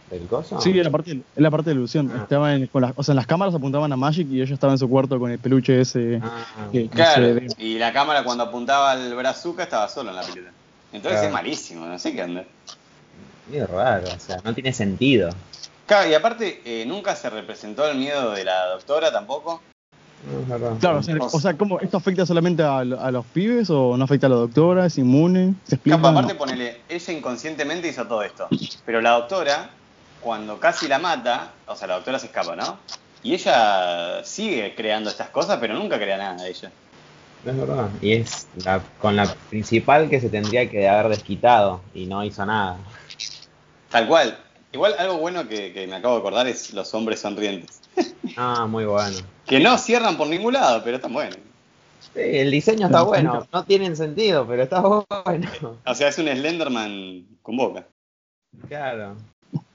del 0.10 0.26
coso. 0.28 0.60
Sí, 0.62 0.78
es 0.78 0.86
la 0.86 0.92
parte, 0.92 1.12
es 1.12 1.22
la 1.36 1.52
parte 1.52 1.70
de 1.70 1.76
la 1.76 1.80
ilusión. 1.80 2.12
Ah. 2.14 2.20
Estaba 2.24 2.56
en, 2.56 2.68
con 2.68 2.82
las, 2.82 2.94
o 2.96 3.04
sea, 3.04 3.12
en 3.14 3.18
las 3.18 3.28
cámaras 3.28 3.54
apuntaban 3.56 3.92
a 3.92 3.98
Magic 3.98 4.28
y 4.30 4.42
ella 4.42 4.54
estaba 4.54 4.74
en 4.74 4.80
su 4.80 4.90
cuarto 4.90 5.20
con 5.20 5.32
el 5.32 5.40
peluche 5.40 5.82
ese. 5.82 6.20
Ah, 6.24 6.46
que- 6.72 6.88
Claro, 6.90 7.40
y 7.58 7.78
la 7.78 7.92
cámara 7.92 8.24
cuando 8.24 8.44
apuntaba 8.46 8.92
al 8.92 9.14
brazuca 9.16 9.64
estaba 9.64 9.90
solo 9.90 10.10
en 10.12 10.16
la 10.16 10.22
pileta. 10.24 10.52
Entonces 10.94 11.20
Claro. 11.22 11.28
es 11.28 11.34
malísimo, 11.34 11.86
no 11.86 12.00
sé 12.00 12.14
qué 12.14 12.24
onda. 12.24 12.44
medio 13.52 13.68
raro, 13.68 14.08
o 14.16 14.20
sea, 14.20 14.38
no 14.46 14.54
tiene 14.54 14.72
sentido. 14.72 15.30
Claro, 15.86 16.10
y 16.10 16.14
aparte 16.14 16.62
eh, 16.64 16.86
nunca 16.88 17.14
se 17.16 17.30
representó 17.30 17.86
el 17.90 17.98
miedo 17.98 18.32
de 18.32 18.46
la 18.46 18.68
doctora 18.68 19.12
tampoco. 19.12 19.62
Claro, 20.80 21.00
o 21.00 21.04
sea, 21.04 21.18
o 21.20 21.40
sea, 21.40 21.58
¿cómo, 21.58 21.80
¿esto 21.82 21.98
afecta 21.98 22.26
solamente 22.26 22.64
a, 22.64 22.78
a 22.80 23.12
los 23.12 23.26
pibes 23.26 23.70
o 23.70 23.98
no 23.98 24.06
afecta 24.06 24.28
a 24.28 24.30
la 24.30 24.38
doctora? 24.38 24.86
¿Es 24.86 24.98
inmune? 24.98 25.56
¿Se 25.66 25.76
explica? 25.76 25.98
Capaz, 25.98 26.12
aparte 26.12 26.34
No. 26.34 26.40
ponele, 26.40 26.82
ella 26.88 27.14
inconscientemente 27.14 27.90
hizo 27.90 28.08
todo 28.08 28.24
esto. 28.24 28.48
Pero 28.86 29.02
la 29.02 29.12
doctora, 29.12 29.70
cuando 30.22 30.60
casi 30.60 30.88
la 30.88 31.00
mata, 31.00 31.52
o 31.68 31.76
sea, 31.76 31.88
la 31.90 31.96
doctora 31.96 32.20
se 32.20 32.28
escapa, 32.28 32.56
¿no? 32.56 32.78
Y 33.22 33.34
ella 33.34 34.24
sigue 34.24 34.74
creando 34.76 35.10
estas 35.10 35.30
cosas, 35.30 35.58
pero 35.60 35.74
nunca 35.74 35.98
crea 35.98 36.18
nada 36.18 36.42
de 36.42 36.50
ella. 36.50 36.72
Es 37.46 37.58
verdad. 37.58 37.90
Y 38.02 38.14
es 38.14 38.48
la, 38.64 38.82
con 39.00 39.18
la 39.18 39.26
principal 39.50 40.10
que 40.10 40.22
se 40.22 40.30
tendría 40.30 40.70
que 40.70 40.88
haber 40.88 41.10
desquitado 41.10 41.82
y 41.94 42.06
no 42.06 42.24
hizo 42.24 42.46
nada. 42.46 42.78
Tal 43.90 44.08
cual. 44.08 44.38
Igual 44.72 44.96
algo 44.98 45.18
bueno 45.18 45.48
que, 45.48 45.72
que 45.74 45.86
me 45.86 45.98
acabo 45.98 46.16
de 46.16 46.20
acordar 46.22 46.48
es 46.48 46.74
los 46.74 46.94
hombres 46.94 47.20
sonrientes. 47.20 47.82
Ah, 48.38 48.66
muy 48.68 48.86
bueno. 48.86 49.18
Que 49.46 49.60
no 49.60 49.78
cierran 49.78 50.18
por 50.18 50.28
ningún 50.28 50.54
lado, 50.54 50.82
pero 50.84 50.98
están 50.98 51.14
buenos. 51.14 51.38
Sí, 52.14 52.20
el 52.20 52.52
diseño 52.52 52.88
está 52.88 53.02
bueno. 53.04 53.48
No 53.52 53.64
tienen 53.66 53.96
sentido, 53.96 54.46
pero 54.48 54.64
está 54.64 54.82
bueno. 54.82 55.50
O 55.86 55.96
sea, 55.96 56.08
es 56.10 56.18
un 56.18 56.28
Slenderman 56.28 57.26
con 57.42 57.58
boca. 57.58 57.88
Claro. 58.68 59.16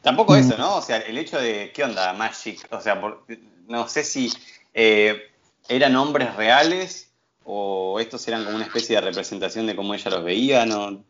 Tampoco 0.03 0.37
eso, 0.37 0.57
¿no? 0.57 0.77
O 0.77 0.83
sea, 0.83 0.99
el 0.99 1.19
hecho 1.19 1.39
de, 1.39 1.73
¿qué 1.75 1.85
onda 1.85 2.13
Magic? 2.13 2.67
O 2.71 2.81
sea, 2.81 3.01
por- 3.01 3.25
no 3.67 3.89
sé 3.89 4.05
si 4.05 4.33
eh, 4.75 5.31
eran 5.69 5.95
hombres 5.97 6.35
reales 6.37 7.11
o 7.45 7.99
estos 8.01 8.27
eran 8.29 8.45
como 8.45 8.57
una 8.57 8.65
especie 8.65 8.97
de 8.97 9.03
representación 9.03 9.67
de 9.67 9.77
cómo 9.77 9.95
ella 9.95 10.11
los 10.11 10.25
veía, 10.25 10.65
¿no? 10.67 11.03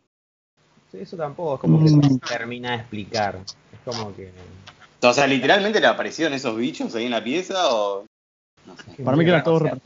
Sí, 0.90 0.98
eso 1.00 1.16
tampoco 1.16 1.54
es 1.56 1.60
como 1.60 1.82
que 1.82 1.88
se 1.88 2.18
termina 2.26 2.70
de 2.70 2.76
explicar. 2.76 3.38
Es 3.44 3.80
como 3.84 4.14
que. 4.16 4.32
O 5.00 5.12
sea, 5.12 5.26
literalmente 5.26 5.80
le 5.80 5.86
aparecieron 5.86 6.34
esos 6.34 6.56
bichos 6.56 6.94
ahí 6.94 7.04
en 7.04 7.12
la 7.12 7.22
pieza 7.22 7.54
o... 7.74 8.04
No 8.66 8.74
sé. 8.76 9.02
Para 9.02 9.16
mí 9.16 9.24
que 9.24 9.30
era 9.30 9.42
todo. 9.42 9.56
O 9.56 9.60
sea, 9.60 9.76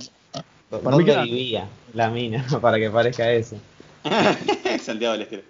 Para 0.71 0.83
mí 0.83 0.90
¿Dónde 0.90 1.04
que 1.04 1.12
era- 1.12 1.23
vivía 1.25 1.69
la 1.95 2.09
mina 2.11 2.45
para 2.61 2.78
que 2.78 2.90
parezca 2.90 3.31
eso? 3.31 3.57
Santiago 4.83 5.12
del 5.12 5.23
Estero. 5.23 5.42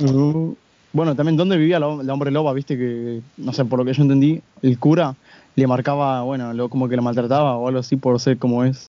Uh, 0.00 0.54
Bueno, 0.92 1.14
también 1.14 1.36
dónde 1.36 1.56
vivía 1.56 1.78
la, 1.80 1.86
la 2.02 2.12
hombre 2.14 2.30
loba, 2.30 2.52
viste 2.52 2.76
que, 2.76 3.20
no 3.36 3.52
sé, 3.52 3.64
por 3.64 3.78
lo 3.78 3.84
que 3.84 3.92
yo 3.92 4.02
entendí, 4.02 4.40
el 4.62 4.78
cura 4.78 5.14
le 5.56 5.66
marcaba, 5.66 6.22
bueno, 6.22 6.52
lo, 6.54 6.68
como 6.68 6.88
que 6.88 6.96
la 6.96 7.02
maltrataba 7.02 7.56
o 7.56 7.66
algo 7.68 7.80
así 7.80 7.96
por 7.96 8.18
ser 8.20 8.38
como 8.38 8.64
es. 8.64 8.86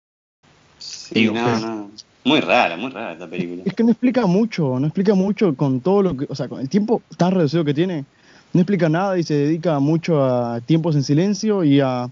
Sí, 0.78 1.14
Digo, 1.20 1.34
no, 1.34 1.44
pues. 1.44 1.60
no. 1.62 1.90
Muy 2.24 2.40
rara, 2.40 2.76
muy 2.78 2.90
rara 2.90 3.12
esta 3.12 3.28
película. 3.28 3.62
Es 3.66 3.74
que 3.74 3.84
no 3.84 3.90
explica 3.90 4.26
mucho, 4.26 4.80
no 4.80 4.86
explica 4.86 5.14
mucho 5.14 5.54
con 5.54 5.80
todo 5.80 6.02
lo 6.02 6.16
que, 6.16 6.26
o 6.28 6.34
sea, 6.34 6.48
con 6.48 6.58
el 6.60 6.68
tiempo 6.70 7.02
tan 7.18 7.32
reducido 7.32 7.64
que 7.64 7.74
tiene, 7.74 8.06
no 8.54 8.60
explica 8.60 8.88
nada 8.88 9.18
y 9.18 9.24
se 9.24 9.34
dedica 9.34 9.80
mucho 9.80 10.24
a 10.24 10.60
tiempos 10.60 10.94
en 10.94 11.02
silencio 11.02 11.64
y 11.64 11.80
a 11.80 12.08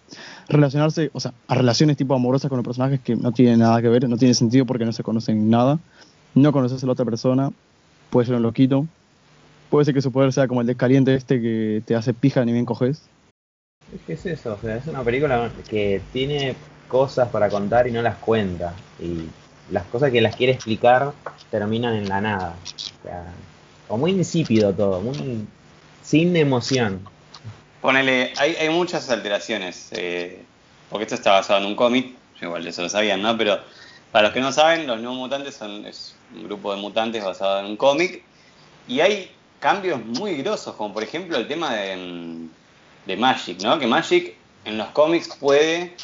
relacionarse, 0.49 1.11
o 1.15 1.21
sea, 1.21 1.33
a 1.47 1.55
relaciones 1.55 1.97
tipo 1.97 2.15
amorosas 2.15 2.49
con 2.49 2.59
los 2.59 2.67
personajes 2.67 3.01
que 3.01 3.15
no 3.15 3.31
tienen 3.31 3.61
nada 3.61 3.81
que 3.81 3.89
ver, 3.89 4.09
no 4.09 4.17
tiene 4.17 4.35
sentido 4.35 4.67
porque 4.67 4.85
no 4.85 4.93
se 4.93 5.05
conocen 5.05 5.49
nada, 5.49 5.79
no 6.35 6.53
conoces 6.53 6.83
a 6.83 6.87
la 6.87 6.93
otra 6.93 7.05
persona, 7.05 7.51
puede 8.11 8.27
ser 8.27 8.35
un 8.35 8.43
loquito, 8.43 8.87
puede 9.71 9.85
ser 9.85 9.95
que 9.95 10.03
su 10.03 10.11
poder 10.11 10.33
sea 10.33 10.49
como 10.49 10.61
el 10.61 10.67
descaliente 10.67 11.15
este 11.15 11.41
que 11.41 11.81
te 11.87 11.95
hace 11.95 12.13
pija 12.13 12.45
ni 12.45 12.53
bien 12.53 12.67
coges. 12.67 13.03
Es 13.95 14.01
que 14.05 14.15
es 14.15 14.27
eso, 14.27 14.55
o 14.55 14.59
sea, 14.59 14.77
es 14.77 14.87
una 14.89 15.05
película 15.05 15.49
que 15.71 16.03
tiene 16.13 16.57
cosas 16.89 17.29
para 17.29 17.49
contar 17.49 17.87
y 17.87 17.93
no 17.93 18.03
las 18.03 18.17
cuenta. 18.17 18.75
Y 19.01 19.29
las 19.73 19.85
cosas 19.85 20.11
que 20.11 20.21
las 20.21 20.35
quiere 20.35 20.55
explicar 20.55 21.13
terminan 21.51 21.95
en 21.95 22.09
la 22.09 22.21
nada. 22.21 22.57
O 22.65 23.03
sea, 23.05 23.25
o 23.89 23.97
muy 23.97 24.11
insípido 24.11 24.73
todo, 24.73 25.01
muy 25.01 25.47
sin 26.13 26.37
emoción. 26.37 27.09
Ponele, 27.81 28.35
hay, 28.37 28.55
hay 28.57 28.69
muchas 28.69 29.09
alteraciones, 29.09 29.89
eh, 29.93 30.43
porque 30.91 31.05
esto 31.05 31.15
está 31.15 31.31
basado 31.31 31.61
en 31.61 31.65
un 31.65 31.75
cómic, 31.75 32.15
igual 32.43 32.67
eso 32.67 32.83
lo 32.83 32.91
sabían, 32.91 33.23
¿no? 33.23 33.39
Pero 33.39 33.59
para 34.11 34.25
los 34.25 34.35
que 34.35 34.43
no 34.43 34.53
saben, 34.53 34.87
los 34.87 35.01
nuevos 35.01 35.17
mutantes 35.17 35.55
son 35.55 35.87
es 35.87 36.15
un 36.37 36.45
grupo 36.45 36.75
de 36.75 36.83
mutantes 36.83 37.25
basado 37.25 37.61
en 37.61 37.65
un 37.65 37.77
cómic, 37.79 38.23
y 38.87 39.01
hay 39.01 39.31
cambios 39.59 40.05
muy 40.05 40.35
grosos, 40.37 40.75
como 40.75 40.93
por 40.93 41.03
ejemplo 41.03 41.39
el 41.39 41.49
tema 41.49 41.75
de, 41.75 41.97
mm, 41.97 42.49
de 43.07 43.17
Magic, 43.17 43.63
¿no? 43.63 43.79
Que 43.79 43.87
Magic 43.87 44.35
en 44.67 44.77
los 44.77 44.89
cómics 44.89 45.35
puede 45.41 45.95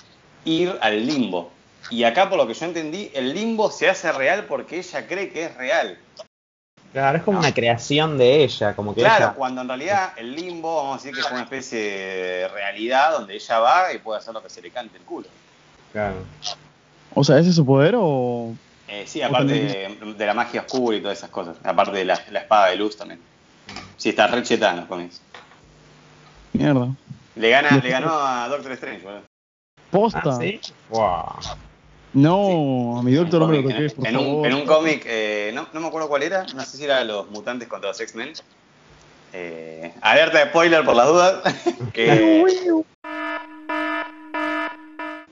ir 0.46 0.74
al 0.80 1.06
limbo. 1.06 1.50
Y 1.90 2.04
acá, 2.04 2.30
por 2.30 2.38
lo 2.38 2.46
que 2.46 2.54
yo 2.54 2.64
entendí, 2.64 3.10
el 3.12 3.34
limbo 3.34 3.70
se 3.70 3.90
hace 3.90 4.10
real 4.12 4.46
porque 4.46 4.78
ella 4.78 5.06
cree 5.06 5.28
que 5.28 5.44
es 5.44 5.54
real. 5.58 5.98
Claro, 6.92 7.18
es 7.18 7.24
como 7.24 7.38
una 7.38 7.52
creación 7.52 8.16
de 8.16 8.44
ella, 8.44 8.74
como 8.74 8.94
que 8.94 9.02
Claro, 9.02 9.26
ella. 9.26 9.34
cuando 9.34 9.60
en 9.60 9.68
realidad 9.68 10.12
el 10.16 10.34
limbo, 10.34 10.76
vamos 10.76 10.94
a 10.94 10.96
decir 10.96 11.14
que 11.14 11.20
es 11.20 11.30
una 11.30 11.42
especie 11.42 11.78
de 11.78 12.48
realidad 12.48 13.12
donde 13.12 13.34
ella 13.34 13.58
va 13.58 13.92
y 13.92 13.98
puede 13.98 14.18
hacer 14.18 14.32
lo 14.32 14.42
que 14.42 14.48
se 14.48 14.62
le 14.62 14.70
cante 14.70 14.96
el 14.96 15.04
culo. 15.04 15.28
Claro. 15.92 16.16
O 17.14 17.22
sea, 17.24 17.38
¿ese 17.38 17.50
es 17.50 17.56
su 17.56 17.66
poder 17.66 17.94
o...? 17.96 18.54
Eh, 18.88 19.04
sí, 19.06 19.20
aparte 19.20 19.52
de, 19.52 20.14
de 20.16 20.26
la 20.26 20.32
magia 20.32 20.62
oscura 20.62 20.96
y 20.96 21.02
todas 21.02 21.18
esas 21.18 21.28
cosas. 21.30 21.56
Aparte 21.62 21.92
de 21.92 22.06
la, 22.06 22.18
la 22.30 22.40
espada 22.40 22.68
de 22.68 22.76
luz 22.76 22.96
también. 22.96 23.20
Sí, 23.98 24.08
está 24.08 24.26
re 24.28 24.42
en 24.48 24.76
los 24.76 24.86
cómics. 24.86 25.20
Mierda. 26.54 26.88
Le, 27.34 27.50
gana, 27.50 27.70
le 27.82 27.90
ganó 27.90 28.10
a 28.12 28.48
Doctor 28.48 28.72
Strange, 28.72 29.04
boludo. 29.04 29.22
¿Posta? 29.90 30.22
¿Ah, 30.24 30.38
sí? 30.40 30.60
Wow. 30.90 31.58
No, 32.14 32.98
a 32.98 33.02
mi 33.02 33.12
doctor 33.12 33.40
no 33.40 33.48
me 33.48 33.60
lo 33.60 33.68
En- 33.68 33.76
toques, 33.76 33.92
por 33.94 34.06
en, 34.06 34.16
un, 34.16 34.24
favor. 34.24 34.46
en 34.46 34.54
un 34.54 34.66
cómic, 34.66 35.02
eh, 35.06 35.50
no, 35.54 35.68
no 35.72 35.80
me 35.80 35.86
acuerdo 35.88 36.08
cuál 36.08 36.22
era, 36.22 36.44
no 36.54 36.62
sé 36.64 36.76
si 36.78 36.84
era 36.84 37.04
Los 37.04 37.30
Mutantes 37.30 37.68
contra 37.68 37.90
los 37.90 38.00
X-Men. 38.00 38.32
Eh, 39.34 39.92
alerta 40.00 40.38
de 40.38 40.46
spoiler 40.46 40.84
por 40.84 40.96
las 40.96 41.06
dudas. 41.06 41.42
que 41.92 42.40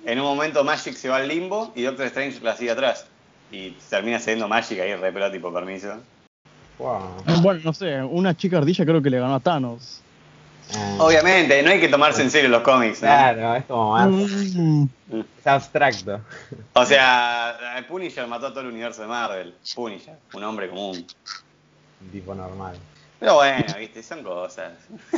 en 0.04 0.20
un 0.20 0.24
momento 0.26 0.62
Magic 0.64 0.94
se 0.94 1.08
va 1.08 1.16
al 1.16 1.28
limbo 1.28 1.72
y 1.74 1.82
Doctor 1.82 2.06
Strange 2.06 2.40
la 2.42 2.56
sigue 2.56 2.70
atrás. 2.70 3.06
Y 3.50 3.70
termina 3.88 4.18
siendo 4.18 4.46
Magic 4.48 4.78
ahí 4.80 4.94
re 4.94 5.12
pelota, 5.12 5.32
tipo 5.32 5.52
permiso. 5.52 5.94
Wow. 6.78 7.00
Bueno, 7.42 7.60
no 7.64 7.72
sé, 7.72 8.02
una 8.02 8.36
chica 8.36 8.58
ardilla 8.58 8.84
creo 8.84 9.00
que 9.02 9.08
le 9.10 9.18
ganó 9.18 9.34
a 9.36 9.40
Thanos. 9.40 10.02
Ah, 10.74 10.96
Obviamente, 10.98 11.62
no 11.62 11.70
hay 11.70 11.80
que 11.80 11.88
tomarse 11.88 12.22
en 12.22 12.30
serio 12.30 12.50
los 12.50 12.62
cómics, 12.62 13.00
¿no? 13.02 13.08
Claro, 13.08 13.54
es 13.54 13.64
como 13.66 13.92
más. 13.92 14.08
Mm, 14.08 14.84
Es 15.12 15.46
abstracto. 15.46 16.20
O 16.72 16.84
sea, 16.84 17.84
Punisher 17.88 18.26
mató 18.26 18.48
a 18.48 18.50
todo 18.50 18.60
el 18.62 18.66
universo 18.68 19.02
de 19.02 19.08
Marvel. 19.08 19.54
Punisher, 19.74 20.18
un 20.34 20.44
hombre 20.44 20.68
común. 20.68 21.06
Un 22.00 22.08
tipo 22.10 22.34
normal. 22.34 22.76
Pero 23.20 23.34
bueno, 23.36 23.64
viste, 23.78 24.02
son 24.02 24.22
cosas. 24.22 24.72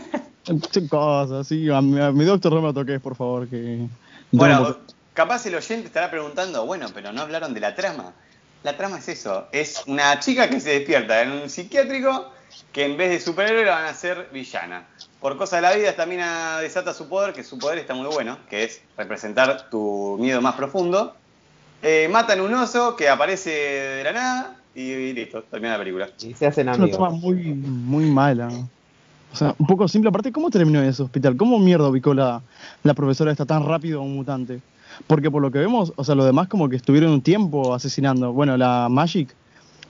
son 0.45 0.89
cosas, 0.89 1.47
sí. 1.47 1.71
A 1.71 1.81
mi, 1.81 2.01
a 2.01 2.13
mi 2.13 2.25
doctor 2.25 2.53
no 2.53 2.61
me 2.61 2.69
lo 2.69 2.75
toques, 2.75 3.01
por 3.01 3.17
favor. 3.17 3.49
que 3.49 3.87
Bueno, 4.31 4.77
capaz 5.15 5.47
el 5.47 5.55
oyente 5.55 5.87
estará 5.87 6.11
preguntando, 6.11 6.67
bueno, 6.67 6.89
pero 6.95 7.13
no 7.13 7.23
hablaron 7.23 7.55
de 7.55 7.61
la 7.61 7.75
trama. 7.75 8.13
La 8.65 8.77
trama 8.77 8.99
es 8.99 9.09
eso, 9.09 9.49
es 9.53 9.85
una 9.87 10.19
chica 10.19 10.49
que 10.51 10.61
se 10.61 10.71
despierta 10.71 11.23
en 11.23 11.31
un 11.31 11.49
psiquiátrico 11.49 12.33
que 12.73 12.85
en 12.87 12.97
vez 12.97 13.11
de 13.11 13.21
superhéroe 13.21 13.65
la 13.65 13.75
van 13.77 13.85
a 13.85 13.91
hacer 13.91 14.29
villana. 14.33 14.85
Por 15.21 15.37
cosa 15.37 15.57
de 15.57 15.63
la 15.63 15.75
vida 15.75 15.89
esta 15.91 16.07
mina 16.07 16.61
desata 16.61 16.95
su 16.95 17.09
poder, 17.09 17.35
que 17.35 17.43
su 17.43 17.59
poder 17.59 17.79
está 17.79 17.95
muy 17.95 18.07
bueno, 18.07 18.39
que 18.49 18.65
es 18.65 18.81
representar 18.97 19.69
tu 19.69 20.17
miedo 20.21 20.41
más 20.41 20.55
profundo. 20.55 21.15
Eh, 21.83 22.09
matan 22.11 22.41
un 22.41 22.55
oso 22.55 22.95
que 22.95 23.09
aparece 23.09 23.51
de 23.51 24.05
la 24.05 24.13
nada 24.13 24.57
y, 24.75 25.13
listo, 25.13 25.43
termina 25.43 25.73
la 25.73 25.79
película. 25.79 26.09
Y 26.21 26.35
se 26.35 26.47
hacen 26.47 26.69
Es 26.69 26.77
una 26.77 26.85
amigos. 26.85 26.99
trama 26.99 27.11
muy, 27.17 27.35
muy 27.53 28.05
mala. 28.07 28.49
O 29.33 29.37
sea, 29.37 29.55
un 29.59 29.67
poco 29.67 29.89
simple. 29.89 30.09
Aparte, 30.09 30.31
¿cómo 30.31 30.51
terminó 30.51 30.81
ese 30.83 31.03
hospital? 31.03 31.37
¿Cómo 31.37 31.59
mierda 31.59 31.89
ubicó 31.89 32.15
la, 32.15 32.41
la 32.85 32.95
profesora 32.95 33.33
esta 33.33 33.45
tan 33.45 33.67
rápido 33.67 33.99
a 34.01 34.03
un 34.03 34.15
mutante? 34.15 34.61
Porque 35.07 35.31
por 35.31 35.43
lo 35.43 35.51
que 35.51 35.59
vemos, 35.59 35.93
o 35.97 36.05
sea, 36.05 36.15
los 36.15 36.27
demás 36.27 36.49
como 36.49 36.69
que 36.69 36.77
estuvieron 36.77 37.11
un 37.11 37.23
tiempo 37.23 37.75
asesinando. 37.75 38.33
Bueno, 38.33 38.57
la 38.57 38.89
Magic, 38.89 39.35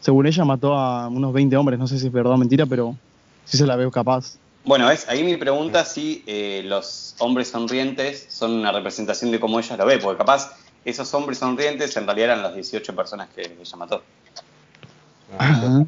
según 0.01 0.27
ella, 0.27 0.45
mató 0.45 0.75
a 0.75 1.09
unos 1.09 1.33
20 1.35 1.57
hombres. 1.57 1.79
No 1.79 1.87
sé 1.87 1.99
si 1.99 2.07
es 2.07 2.13
verdad 2.13 2.33
o 2.33 2.37
mentira, 2.39 2.65
pero 2.67 2.97
sí 3.45 3.57
se 3.59 3.67
la 3.67 3.77
veo 3.77 3.91
capaz. 3.91 4.39
Bueno, 4.65 4.91
es 4.91 5.09
ahí 5.09 5.23
mi 5.25 5.37
pregunta 5.37 5.85
si 5.85 6.23
eh, 6.27 6.63
los 6.65 7.15
hombres 7.19 7.49
sonrientes 7.49 8.27
son 8.29 8.53
una 8.53 8.73
representación 8.73 9.31
de 9.31 9.41
cómo 9.41 9.59
ella 9.59 9.77
lo 9.77 9.87
ve, 9.87 9.99
porque 9.99 10.19
capaz 10.19 10.53
esos 10.85 11.13
hombres 11.15 11.39
sonrientes 11.39 11.97
en 11.97 12.07
realidad 12.07 12.31
eran 12.31 12.43
las 12.43 12.55
18 12.55 12.95
personas 12.95 13.29
que 13.35 13.43
ella 13.43 13.77
mató. 13.77 14.03
Ajá. 15.39 15.85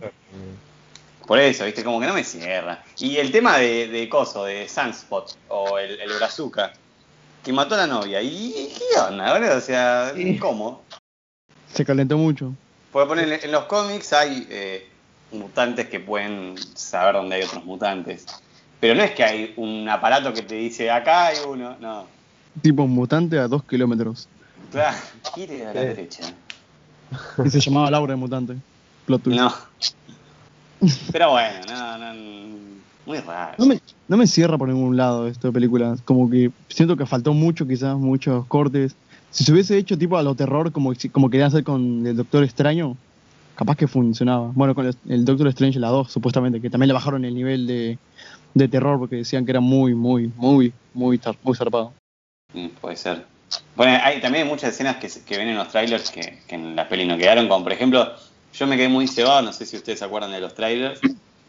Por 1.27 1.39
eso, 1.39 1.65
viste, 1.65 1.85
como 1.85 2.01
que 2.01 2.07
no 2.07 2.15
me 2.15 2.25
cierra. 2.25 2.83
Y 2.99 3.17
el 3.19 3.31
tema 3.31 3.59
de, 3.59 3.87
de 3.89 4.09
Coso, 4.09 4.45
de 4.45 4.69
Sunspot, 4.69 5.37
o 5.49 5.79
el, 5.79 6.01
el 6.01 6.13
Brazuca, 6.15 6.73
que 7.45 7.53
mató 7.53 7.75
a 7.77 7.79
la 7.79 7.87
novia. 7.87 8.21
¿Y 8.21 8.73
qué 8.77 8.99
onda, 9.01 9.33
boludo? 9.33 9.57
O 9.57 9.61
sea, 9.61 10.13
Sí. 10.15 10.39
¿cómo? 10.39 10.83
Se 11.73 11.85
calentó 11.85 12.19
mucho. 12.19 12.53
Porque 12.91 13.09
ponen, 13.09 13.33
en 13.41 13.53
los 13.53 13.65
cómics 13.67 14.13
hay 14.13 14.47
eh, 14.51 14.89
mutantes 15.31 15.89
que 15.89 16.01
pueden 16.01 16.57
saber 16.75 17.15
dónde 17.15 17.37
hay 17.37 17.43
otros 17.43 17.65
mutantes. 17.65 18.27
Pero 18.81 18.95
no 18.95 19.03
es 19.03 19.11
que 19.13 19.23
hay 19.23 19.53
un 19.57 19.89
aparato 19.89 20.33
que 20.33 20.43
te 20.43 20.55
dice, 20.55 20.91
acá 20.91 21.27
hay 21.27 21.37
uno. 21.47 21.77
No. 21.81 22.07
Tipo 22.63 22.87
mutante 22.87 23.39
a 23.39 23.47
dos 23.47 23.63
kilómetros. 23.65 24.29
Claro, 24.73 24.97
gire 25.35 25.67
a 25.67 25.75
la 25.75 25.81
Sí. 25.81 25.87
derecha. 25.89 26.23
Y 27.45 27.51
se 27.51 27.61
llamaba 27.61 27.91
Laura 27.91 28.15
el 28.15 28.19
mutante. 28.21 28.57
Plot 29.07 29.23
twist. 29.23 29.39
No. 29.41 29.53
Pero 31.13 31.31
bueno, 31.33 31.59
no, 31.69 31.99
no. 31.99 32.61
Muy 33.07 33.19
raro. 33.19 33.55
No 33.59 33.67
me, 33.67 33.81
no 34.09 34.17
me 34.17 34.27
cierra 34.27 34.57
por 34.57 34.69
ningún 34.69 34.97
lado 34.97 35.27
esto 35.27 35.49
de 35.49 35.53
película. 35.53 35.97
Como 36.05 36.31
que 36.31 36.51
siento 36.69 36.97
que 36.97 37.07
faltó 37.07 37.35
mucho, 37.35 37.67
quizás, 37.67 37.97
muchos 37.97 38.47
cortes. 38.47 38.95
Si 39.31 39.45
se 39.45 39.53
hubiese 39.53 39.77
hecho 39.77 39.99
tipo 39.99 40.17
a 40.17 40.23
lo 40.23 40.35
terror, 40.35 40.71
como, 40.73 40.93
como 41.13 41.29
querían 41.31 41.49
hacer 41.49 41.65
con 41.65 42.07
el 42.07 42.17
Doctor 42.17 42.45
Extraño, 42.45 42.97
capaz 43.57 43.77
que 43.77 43.89
funcionaba. 43.89 44.51
Bueno, 44.55 44.75
con 44.75 44.87
el, 44.87 44.97
el 45.09 45.25
Doctor 45.25 45.49
Strange, 45.49 45.79
la 45.81 45.89
2, 45.89 46.11
supuestamente, 46.11 46.61
que 46.61 46.71
también 46.71 46.89
le 46.89 46.95
bajaron 46.95 47.25
el 47.25 47.35
nivel 47.35 47.67
de, 47.67 47.99
de 48.55 48.69
terror 48.69 48.99
porque 48.99 49.17
decían 49.17 49.45
que 49.45 49.53
era 49.53 49.61
muy, 49.61 49.95
muy, 49.95 50.31
muy, 50.37 50.73
muy, 50.95 51.21
muy 51.43 51.57
zarpado. 51.57 51.93
Mm, 52.53 52.69
puede 52.81 52.97
ser. 52.97 53.25
Bueno, 53.77 53.99
hay 54.03 54.21
también 54.21 54.45
hay 54.45 54.51
muchas 54.51 54.71
escenas 54.75 54.97
que, 54.97 55.09
se- 55.09 55.25
que 55.25 55.37
ven 55.39 55.49
en 55.49 55.57
los 55.57 55.69
trailers 55.69 56.11
que, 56.11 56.41
que 56.47 56.55
en 56.55 56.77
la 56.77 56.89
peli 56.89 57.07
no 57.07 57.17
quedaron, 57.17 57.49
como 57.49 57.65
por 57.65 57.73
ejemplo, 57.73 58.13
yo 58.55 58.67
me 58.67 58.77
quedé 58.77 58.89
muy 58.89 59.07
cebado, 59.09 59.43
no 59.43 59.53
sé 59.53 59.67
si 59.67 59.77
ustedes 59.77 59.99
se 60.01 60.05
acuerdan 60.05 60.31
de 60.33 60.41
los 60.41 60.55
trailers, 60.55 61.01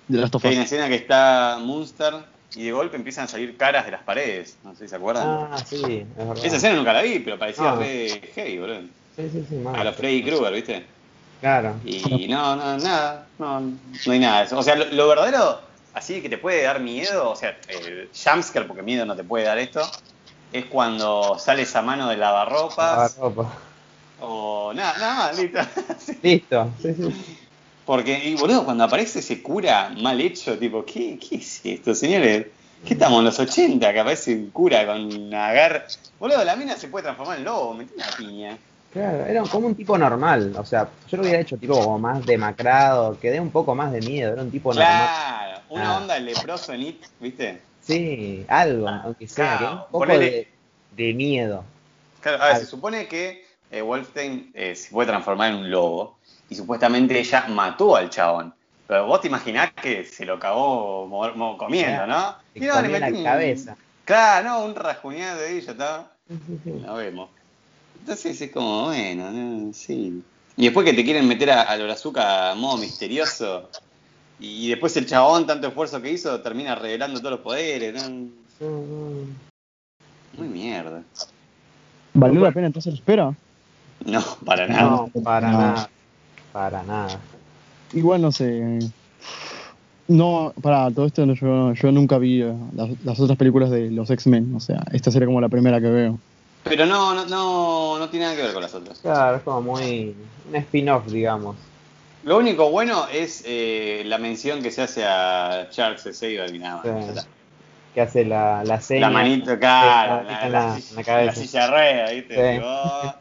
De 0.08 0.18
las 0.20 0.30
que 0.32 0.48
hay 0.48 0.56
una 0.56 0.64
escena 0.64 0.88
que 0.88 0.96
está 0.96 1.58
Munster 1.62 2.14
y 2.56 2.64
de 2.64 2.72
golpe 2.72 2.98
empiezan 2.98 3.26
a 3.26 3.28
salir 3.28 3.56
caras 3.58 3.86
de 3.86 3.92
las 3.92 4.04
paredes, 4.04 4.58
no 4.64 4.76
sé 4.76 4.84
si 4.86 4.90
se 4.90 4.96
acuerdan. 4.96 5.48
Ah, 5.52 5.58
sí, 5.66 6.06
es 6.18 6.18
verdad. 6.28 6.46
Esa 6.46 6.58
escena 6.58 6.76
nunca 6.76 6.94
la 6.94 7.02
vi, 7.02 7.20
pero 7.20 7.38
parecía 7.40 7.72
Ah. 7.72 7.76
re 7.76 8.22
heavy, 8.36 8.60
boludo. 8.60 8.82
Sí, 9.16 9.30
sí, 9.32 9.46
sí, 9.48 9.56
mal. 9.56 9.76
A 9.76 9.84
los 9.84 9.96
Freddy 9.96 10.24
Krueger, 10.24 10.54
¿viste? 10.54 10.86
Claro. 11.40 11.76
Y 11.86 12.28
no, 12.28 12.56
no, 12.56 12.78
nada, 12.78 13.26
no, 13.40 13.60
no 13.62 14.12
hay 14.12 14.20
nada 14.20 14.40
de 14.40 14.46
eso. 14.46 14.58
O 14.58 14.64
sea, 14.64 14.76
lo, 14.76 14.86
lo 14.86 15.08
verdadero, 15.08 15.60
así 15.94 16.22
que 16.22 16.30
te 16.30 16.38
puede 16.38 16.64
dar 16.64 16.80
miedo, 16.80 17.30
o 17.32 17.36
sea, 17.36 17.58
el 17.68 18.10
jumpscare, 18.14 18.66
porque 18.66 18.82
miedo 18.84 19.06
no 19.06 19.16
te 19.16 19.24
puede 19.24 19.46
dar 19.46 19.58
esto, 19.58 19.82
es 20.52 20.66
cuando 20.66 21.38
sale 21.40 21.64
esa 21.64 21.82
mano 21.82 22.10
de 22.10 22.18
lavarropas, 22.18 23.18
Lavarropa. 23.18 23.54
o 24.20 24.74
nada, 24.74 24.98
nada 24.98 25.16
más, 25.16 25.38
listo. 25.40 25.60
Listo. 26.22 26.70
Sí, 26.82 26.94
sí. 26.94 27.38
Porque, 27.86 28.20
y 28.30 28.36
boludo, 28.36 28.64
cuando 28.64 28.84
aparece 28.84 29.20
ese 29.20 29.42
cura 29.42 29.92
mal 30.02 30.22
hecho, 30.22 30.58
tipo, 30.58 30.86
¿qué, 30.86 31.18
qué 31.18 31.38
es 31.38 31.62
esto, 31.64 31.96
señores? 31.96 32.48
¿Qué 32.86 32.94
estamos 32.94 33.20
en 33.20 33.26
los 33.26 33.40
80 33.40 33.92
que 33.94 34.00
aparece 34.00 34.34
un 34.34 34.50
cura 34.52 34.86
con 34.86 35.34
agar? 35.34 35.88
Boludo, 36.20 36.44
la 36.44 36.56
mina 36.56 36.76
se 36.78 36.88
puede 36.88 37.04
transformar 37.04 37.38
en 37.40 37.44
lobo, 37.44 37.74
metí 37.74 37.94
una 37.96 38.08
piña. 38.18 38.58
Claro, 38.94 39.26
era 39.26 39.42
como 39.44 39.68
un 39.68 39.76
tipo 39.76 39.98
normal. 39.98 40.54
O 40.58 40.66
sea, 40.66 40.90
yo 41.10 41.18
lo 41.18 41.24
hubiera 41.24 41.40
hecho 41.40 41.58
tipo 41.58 41.80
como 41.80 41.98
más 41.98 42.26
demacrado, 42.26 43.18
que 43.20 43.32
dé 43.32 43.40
un 43.40 43.50
poco 43.52 43.74
más 43.74 43.92
de 43.92 44.02
miedo. 44.02 44.34
Era 44.34 44.42
un 44.42 44.52
tipo 44.52 44.74
normal. 44.74 45.61
Una 45.72 45.92
Ah. 45.94 45.98
onda 45.98 46.20
leproso 46.20 46.74
en 46.74 46.82
It, 46.84 47.04
¿viste? 47.20 47.62
Sí, 47.82 48.46
algo, 48.50 48.88
aunque 48.88 49.28
sea, 49.28 49.58
claro, 49.58 49.74
un 49.86 49.92
poco 49.92 50.06
ponele- 50.06 50.20
de, 50.20 50.48
de 50.92 51.14
miedo. 51.14 51.64
Claro, 52.20 52.44
a 52.44 52.48
ver, 52.48 52.58
se 52.58 52.66
supone 52.66 53.08
que 53.08 53.46
eh, 53.72 53.82
Wolfstein 53.82 54.52
eh, 54.54 54.76
se 54.76 54.92
puede 54.92 55.08
transformar 55.08 55.52
en 55.52 55.56
un 55.58 55.72
lobo 55.72 56.18
y 56.50 56.56
supuestamente 56.56 57.18
ella 57.20 57.46
mató 57.48 57.96
al 57.96 58.10
chabón. 58.10 58.54
Pero 58.86 59.08
vos 59.08 59.22
te 59.22 59.28
imaginás 59.30 59.72
que 59.72 60.04
se 60.04 60.26
lo 60.26 60.38
cagó 60.38 61.08
comiendo, 61.58 62.06
¿no? 62.06 62.36
Y 62.54 62.60
no, 62.60 62.82
le 62.82 62.90
la 62.90 63.00
metí 63.08 63.18
un- 63.20 63.24
cabeza. 63.24 63.78
Claro, 64.04 64.50
no, 64.50 64.66
un 64.66 64.76
rasguñado 64.76 65.40
de 65.40 65.58
ella, 65.58 65.72
está. 65.72 66.12
Lo 66.66 66.96
vemos. 66.96 67.30
Entonces 68.00 68.42
es 68.42 68.52
como, 68.52 68.88
bueno, 68.88 69.32
no, 69.32 69.74
sí. 69.74 70.22
Y 70.58 70.64
después 70.66 70.86
que 70.86 70.94
te 70.94 71.04
quieren 71.06 71.28
meter 71.28 71.52
a, 71.52 71.72
a 71.72 72.56
modo 72.56 72.78
misterioso. 72.78 73.70
Y 74.44 74.70
después 74.70 74.98
el 74.98 75.06
chabón, 75.06 75.46
tanto 75.46 75.68
esfuerzo 75.68 76.02
que 76.02 76.12
hizo, 76.12 76.42
termina 76.42 76.74
revelando 76.76 77.20
todos 77.20 77.32
los 77.34 77.42
poderes, 77.42 77.94
¿no? 78.10 78.32
Muy 80.38 80.48
mierda. 80.48 81.04
¿Valió 82.14 82.42
la 82.42 82.52
pena 82.52 82.68
entonces 82.68 82.94
la 82.94 83.00
espera? 83.00 83.36
No, 84.06 84.22
para 84.44 84.68
nada. 84.68 84.82
No, 84.84 85.10
para 85.24 85.52
No. 85.52 85.58
nada. 85.60 85.90
Para 86.52 86.84
nada. 86.84 87.20
Igual 87.94 88.22
no 88.22 88.32
sé. 88.32 88.80
No, 90.08 90.54
para 90.62 90.90
todo 90.92 91.06
esto 91.06 91.26
no, 91.26 91.34
yo, 91.36 91.74
yo 91.74 91.92
nunca 91.92 92.18
vi 92.18 92.42
eh, 92.42 92.54
las, 92.76 92.90
las 93.06 93.20
otras 93.20 93.38
películas 93.38 93.70
de 93.70 93.92
los 93.92 94.10
X-Men. 94.10 94.56
O 94.56 94.60
sea, 94.60 94.84
esta 94.92 95.12
sería 95.12 95.28
como 95.28 95.40
la 95.40 95.50
primera 95.50 95.80
que 95.80 95.88
veo. 95.88 96.20
Pero 96.64 96.86
no, 96.86 97.14
no, 97.14 97.26
no, 97.28 98.00
no 98.00 98.10
tiene 98.10 98.26
nada 98.26 98.36
que 98.38 98.44
ver 98.44 98.54
con 98.54 98.62
las 98.64 98.74
otras. 98.74 99.00
Claro, 99.00 99.38
es 99.38 99.44
como 99.44 99.62
muy. 99.62 100.16
Un 100.50 100.56
spin-off, 100.56 101.06
digamos. 101.08 101.56
Lo 102.24 102.38
único 102.38 102.70
bueno 102.70 103.08
es 103.12 103.44
eh, 103.46 104.04
la 104.06 104.18
mención 104.20 104.62
que 104.62 104.72
se 104.72 104.84
hace 104.84 105.04
a 105.04 105.68
Charles 105.72 106.04
Xavier 106.04 106.54
y 106.54 106.60
nada 106.60 106.82
más. 106.84 107.16
Sí. 107.16 107.28
Que 107.96 108.02
hace 108.02 108.24
la, 108.26 108.64
la 108.64 108.80
seña. 108.80 109.02
La 109.02 109.10
manito, 109.10 109.52
Sí, 109.56 109.58
la, 109.62 110.24
la 110.24 110.50
la- 111.26 111.34
silla- 111.34 111.68
ruedas, 111.68 112.12
¿viste? 112.12 112.56
Sí. 112.58 112.62
Oh, 112.64 113.14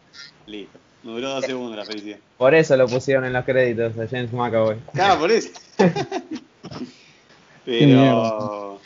listo. 0.46 0.78
Me 1.02 1.12
duró 1.12 1.30
dos 1.30 1.44
segundos 1.46 1.76
la 1.78 1.84
felicidad. 1.86 2.18
Por 2.36 2.54
eso 2.54 2.76
lo 2.76 2.86
pusieron 2.86 3.24
en 3.24 3.32
los 3.32 3.44
créditos 3.46 3.98
a 3.98 4.06
James 4.06 4.32
McAvoy. 4.32 4.76
Claro, 4.92 5.18
por 5.18 5.32
eso. 5.32 5.48
Pero. 7.64 8.78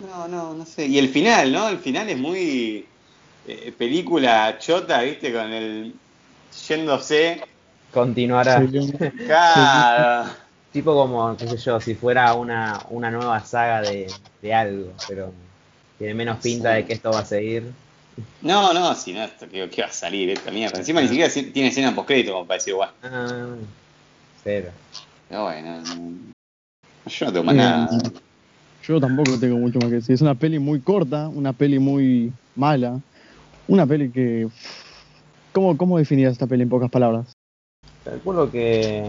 No, 0.00 0.28
no, 0.28 0.54
no 0.54 0.66
sé. 0.66 0.86
Y 0.86 0.98
el 0.98 1.08
final, 1.08 1.52
¿no? 1.52 1.68
El 1.68 1.78
final 1.78 2.08
es 2.08 2.18
muy. 2.18 2.86
eh, 3.46 3.72
película 3.76 4.56
chota, 4.58 5.00
¿viste? 5.02 5.32
Con 5.32 5.52
el. 5.52 5.94
yéndose. 6.68 7.40
Continuará. 7.94 8.60
Sí, 8.68 8.92
Claro. 9.26 10.30
Tipo 10.72 10.92
como, 10.92 11.36
qué 11.36 11.46
sé 11.46 11.56
yo, 11.56 11.80
si 11.80 11.94
fuera 11.94 12.34
una, 12.34 12.80
una 12.90 13.08
nueva 13.10 13.38
saga 13.44 13.80
de, 13.80 14.10
de 14.42 14.52
algo, 14.54 14.92
pero 15.08 15.32
tiene 15.98 16.14
menos 16.14 16.38
pinta 16.38 16.70
Sí. 16.70 16.76
de 16.76 16.84
que 16.84 16.92
esto 16.94 17.12
va 17.12 17.20
a 17.20 17.24
seguir. 17.24 17.70
No, 18.42 18.72
no, 18.72 18.92
si 18.96 19.12
no, 19.12 19.22
esto, 19.22 19.46
¿qué, 19.48 19.70
qué 19.70 19.82
va 19.82 19.88
a 19.88 19.92
salir 19.92 20.30
esta 20.30 20.50
mierda? 20.50 20.78
Encima 20.78 21.00
ni 21.00 21.06
siquiera 21.08 21.30
si- 21.30 21.44
tiene 21.52 21.68
escena 21.68 21.94
post-crédito 21.94 22.32
como 22.32 22.44
para 22.46 22.58
decir, 22.58 22.74
guau. 22.74 22.90
Ah, 23.04 23.54
cero. 24.42 24.70
Pero 25.28 25.44
bueno, 25.44 25.80
no- 25.80 26.12
yo 27.06 27.26
no 27.26 27.32
tengo 27.32 27.44
más 27.44 27.54
nada. 27.54 27.88
Eh, 27.92 28.10
Yo 28.86 29.00
tampoco 29.00 29.38
tengo 29.38 29.56
mucho 29.56 29.78
más 29.78 29.88
que 29.88 29.94
decir. 29.96 30.14
Es 30.14 30.20
una 30.22 30.34
peli 30.34 30.58
muy 30.58 30.80
corta, 30.80 31.28
una 31.28 31.52
peli 31.52 31.78
muy 31.78 32.32
mala. 32.56 33.00
Una 33.68 33.86
peli 33.86 34.10
que. 34.10 34.48
¿Cómo, 35.52 35.76
cómo 35.76 35.98
definirías 35.98 36.32
esta 36.32 36.46
peli 36.48 36.64
en 36.64 36.68
pocas 36.68 36.90
palabras? 36.90 37.33
Calculo 38.04 38.50
que 38.50 39.02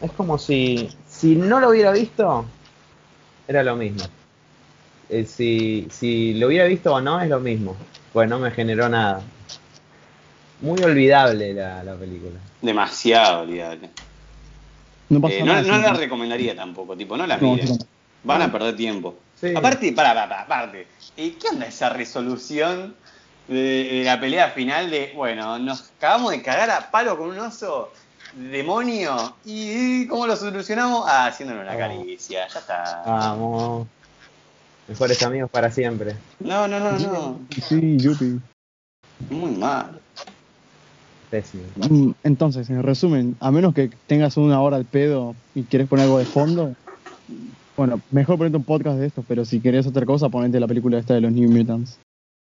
es 0.00 0.10
como 0.12 0.38
si, 0.38 0.88
si 1.06 1.36
no 1.36 1.60
lo 1.60 1.68
hubiera 1.70 1.92
visto, 1.92 2.44
era 3.46 3.62
lo 3.62 3.76
mismo. 3.76 4.04
eh, 5.10 5.26
si, 5.26 5.86
si 5.90 6.34
lo 6.34 6.46
hubiera 6.46 6.64
visto 6.64 6.94
o 6.94 7.00
no 7.00 7.20
es 7.20 7.28
lo 7.28 7.38
mismo. 7.40 7.76
Pues 8.12 8.28
no 8.28 8.38
me 8.38 8.50
generó 8.50 8.88
nada. 8.88 9.20
Muy 10.60 10.82
olvidable 10.82 11.52
la, 11.52 11.84
la 11.84 11.94
película. 11.96 12.38
Demasiado 12.62 13.42
olvidable. 13.42 13.90
No 15.10 15.20
pasa 15.20 15.34
Eh, 15.34 15.40
no, 15.40 15.46
nada. 15.52 15.62
no 15.62 15.78
la 15.78 15.92
recomendaría 15.92 16.56
tampoco, 16.56 16.96
tipo, 16.96 17.16
no 17.16 17.26
la 17.26 17.36
No, 17.36 17.50
miren. 17.52 17.66
tampoco. 17.68 17.90
Van 18.22 18.40
a 18.40 18.50
perder 18.50 18.74
tiempo. 18.76 19.16
Sí. 19.38 19.52
Aparte, 19.54 19.92
para, 19.92 20.14
para, 20.14 20.40
aparte. 20.40 20.86
¿Y 21.18 21.32
qué 21.32 21.48
onda 21.48 21.66
esa 21.66 21.90
resolución 21.90 22.94
de, 23.48 23.54
de 23.92 24.02
la 24.04 24.18
pelea 24.18 24.48
final 24.52 24.90
de, 24.90 25.12
bueno, 25.14 25.58
nos 25.58 25.90
acabamos 25.98 26.30
de 26.30 26.40
cagar 26.40 26.70
a 26.70 26.90
palo 26.90 27.18
con 27.18 27.28
un 27.28 27.38
oso 27.38 27.92
demonio 28.36 29.34
y 29.44 30.06
¿cómo 30.06 30.26
lo 30.26 30.36
solucionamos? 30.36 31.04
Ah, 31.06 31.26
haciéndole 31.26 31.60
una 31.60 31.74
Oh. 31.74 31.78
caricia, 31.78 32.46
ya 32.48 32.58
está. 32.58 33.02
Vamos. 33.06 33.86
Mejores 34.88 35.22
amigos 35.22 35.50
para 35.50 35.70
siempre. 35.70 36.14
No, 36.40 36.68
no, 36.68 36.78
no, 36.80 36.92
no. 36.98 37.40
Sí, 37.68 37.96
yupi. 37.98 38.40
Muy 39.30 39.52
mal. 39.52 40.00
Mm, 41.90 42.10
Entonces, 42.22 42.70
en 42.70 42.82
resumen, 42.82 43.36
a 43.40 43.50
menos 43.50 43.74
que 43.74 43.90
tengas 44.06 44.36
una 44.36 44.60
hora 44.60 44.76
al 44.76 44.84
pedo 44.84 45.34
y 45.54 45.64
quieres 45.64 45.88
poner 45.88 46.04
algo 46.04 46.18
de 46.18 46.26
fondo, 46.26 46.74
bueno, 47.76 48.00
mejor 48.12 48.36
ponerte 48.38 48.56
un 48.56 48.62
podcast 48.64 48.98
de 48.98 49.06
esto, 49.06 49.24
pero 49.26 49.44
si 49.44 49.58
querés 49.60 49.86
otra 49.86 50.06
cosa, 50.06 50.28
ponete 50.28 50.60
la 50.60 50.68
película 50.68 50.98
esta 50.98 51.14
de 51.14 51.22
los 51.22 51.32
New 51.32 51.50
Mutants. 51.50 51.98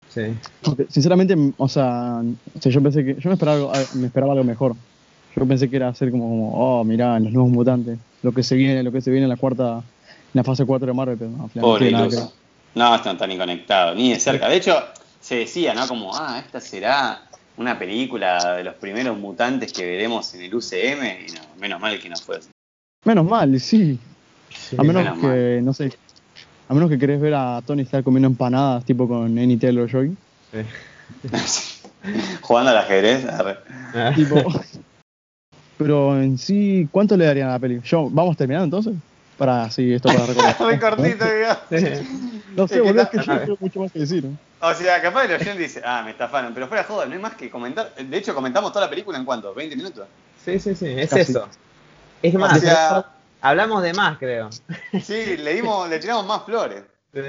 Sí. 0.09 0.21
Porque, 0.61 0.85
sinceramente, 0.89 1.35
o 1.57 1.69
sea, 1.69 2.21
o 2.57 2.61
sea, 2.61 2.71
yo 2.71 2.83
pensé 2.83 3.05
que 3.05 3.15
yo 3.15 3.29
me 3.29 3.33
esperaba, 3.35 3.57
algo, 3.57 3.71
a- 3.73 3.95
me 3.95 4.07
esperaba 4.07 4.33
algo 4.33 4.43
mejor. 4.43 4.75
Yo 5.35 5.45
pensé 5.47 5.69
que 5.69 5.75
era 5.75 5.89
hacer 5.89 6.11
como, 6.11 6.29
como, 6.29 6.53
oh, 6.53 6.83
mirá, 6.83 7.19
los 7.19 7.31
nuevos 7.31 7.51
mutantes, 7.51 7.97
lo 8.21 8.31
que 8.31 8.43
se 8.43 8.55
viene, 8.55 8.83
lo 8.83 8.91
que 8.91 9.01
se 9.01 9.09
viene 9.09 9.25
en 9.25 9.29
la 9.29 9.37
cuarta, 9.37 9.77
en 9.77 9.83
la 10.33 10.43
fase 10.43 10.65
4 10.65 10.87
de 10.87 10.93
Marvel, 10.93 11.17
pero 11.17 11.31
no, 11.31 11.43
al 11.43 11.49
final 11.49 11.61
no 11.61 11.67
Pobre 11.67 11.89
tiene 11.89 12.07
nada. 12.07 12.29
No, 12.75 12.95
esto 12.95 13.09
no 13.09 13.13
está 13.13 13.27
ni 13.27 13.37
conectado, 13.37 13.95
ni 13.95 14.11
de 14.11 14.19
cerca. 14.19 14.47
De 14.47 14.57
hecho, 14.57 14.75
se 15.19 15.35
decía, 15.37 15.73
¿no? 15.73 15.87
Como, 15.87 16.15
ah, 16.15 16.41
esta 16.43 16.59
será 16.59 17.21
una 17.57 17.77
película 17.77 18.55
de 18.55 18.63
los 18.63 18.75
primeros 18.75 19.17
mutantes 19.17 19.71
que 19.71 19.85
veremos 19.85 20.33
en 20.33 20.41
el 20.41 20.55
UCM. 20.55 21.27
Y 21.27 21.31
no, 21.33 21.41
menos 21.59 21.79
mal 21.79 21.99
que 21.99 22.09
no 22.09 22.15
fue 22.17 22.37
así. 22.37 22.49
Menos 23.05 23.25
mal, 23.25 23.59
sí. 23.59 23.99
Sí. 24.49 24.75
A 24.77 24.83
menos 24.83 25.03
menos 25.03 25.19
que, 25.19 25.61
no 25.63 25.73
sé, 25.73 25.91
a 26.69 26.73
menos 26.73 26.89
que 26.89 26.97
querés 26.97 27.19
ver 27.19 27.33
a 27.33 27.61
Tony 27.65 27.81
estar 27.81 28.03
comiendo 28.03 28.27
empanadas, 28.27 28.85
tipo 28.85 29.07
con 29.07 29.37
Annie 29.37 29.57
Taylor 29.57 29.89
Joy. 29.89 30.15
Sí. 30.51 30.59
Jugando 32.41 32.71
al 32.71 32.77
ajedrez. 32.77 33.25
Ah. 33.25 34.11
Tipo. 34.15 34.35
Pero 35.83 36.21
en 36.21 36.37
sí, 36.37 36.87
¿cuánto 36.91 37.15
le 37.17 37.25
darían 37.25 37.49
a 37.49 37.53
la 37.53 37.59
peli? 37.59 37.79
Yo, 37.83 38.09
¿Vamos 38.09 38.35
terminando 38.37 38.65
entonces? 38.77 39.01
Para, 39.37 39.69
sí, 39.69 39.93
esto 39.93 40.09
para 40.09 40.25
recordar. 40.25 40.55
Muy 40.61 40.79
cortito, 40.79 41.25
digamos. 41.71 42.07
No 42.55 42.67
sé, 42.67 42.81
boludo, 42.81 43.01
es 43.03 43.09
que 43.09 43.17
yo 43.17 43.39
tengo 43.39 43.57
mucho 43.59 43.79
más 43.81 43.91
que 43.91 43.99
decir. 43.99 44.23
¿no? 44.23 44.37
O 44.67 44.73
sea, 44.73 45.01
capaz 45.01 45.25
el 45.25 45.33
oyente 45.33 45.57
dice, 45.61 45.81
ah, 45.83 46.01
me 46.05 46.11
estafaron. 46.11 46.53
Pero 46.53 46.67
fuera 46.67 46.83
de 46.83 46.87
joda, 46.87 47.05
no 47.05 47.13
hay 47.13 47.19
más 47.19 47.33
que 47.35 47.49
comentar. 47.49 47.93
De 47.95 48.17
hecho, 48.17 48.33
comentamos 48.33 48.71
toda 48.71 48.85
la 48.85 48.89
película 48.89 49.17
en 49.17 49.25
cuánto, 49.25 49.53
20 49.53 49.75
minutos. 49.75 50.05
Sí, 50.45 50.59
sí, 50.59 50.75
sí, 50.75 50.85
es 50.87 51.09
Casi. 51.09 51.31
eso. 51.31 51.47
Es 52.21 52.33
más, 52.35 52.57
O 52.57 52.61
sea, 52.61 53.05
hablamos 53.41 53.81
de 53.83 53.93
más, 53.93 54.17
creo. 54.17 54.49
sí, 55.01 55.37
le 55.37 55.55
dimos, 55.55 55.89
le 55.89 55.99
tiramos 55.99 56.25
más 56.25 56.43
flores. 56.45 56.83
Sí. 57.13 57.19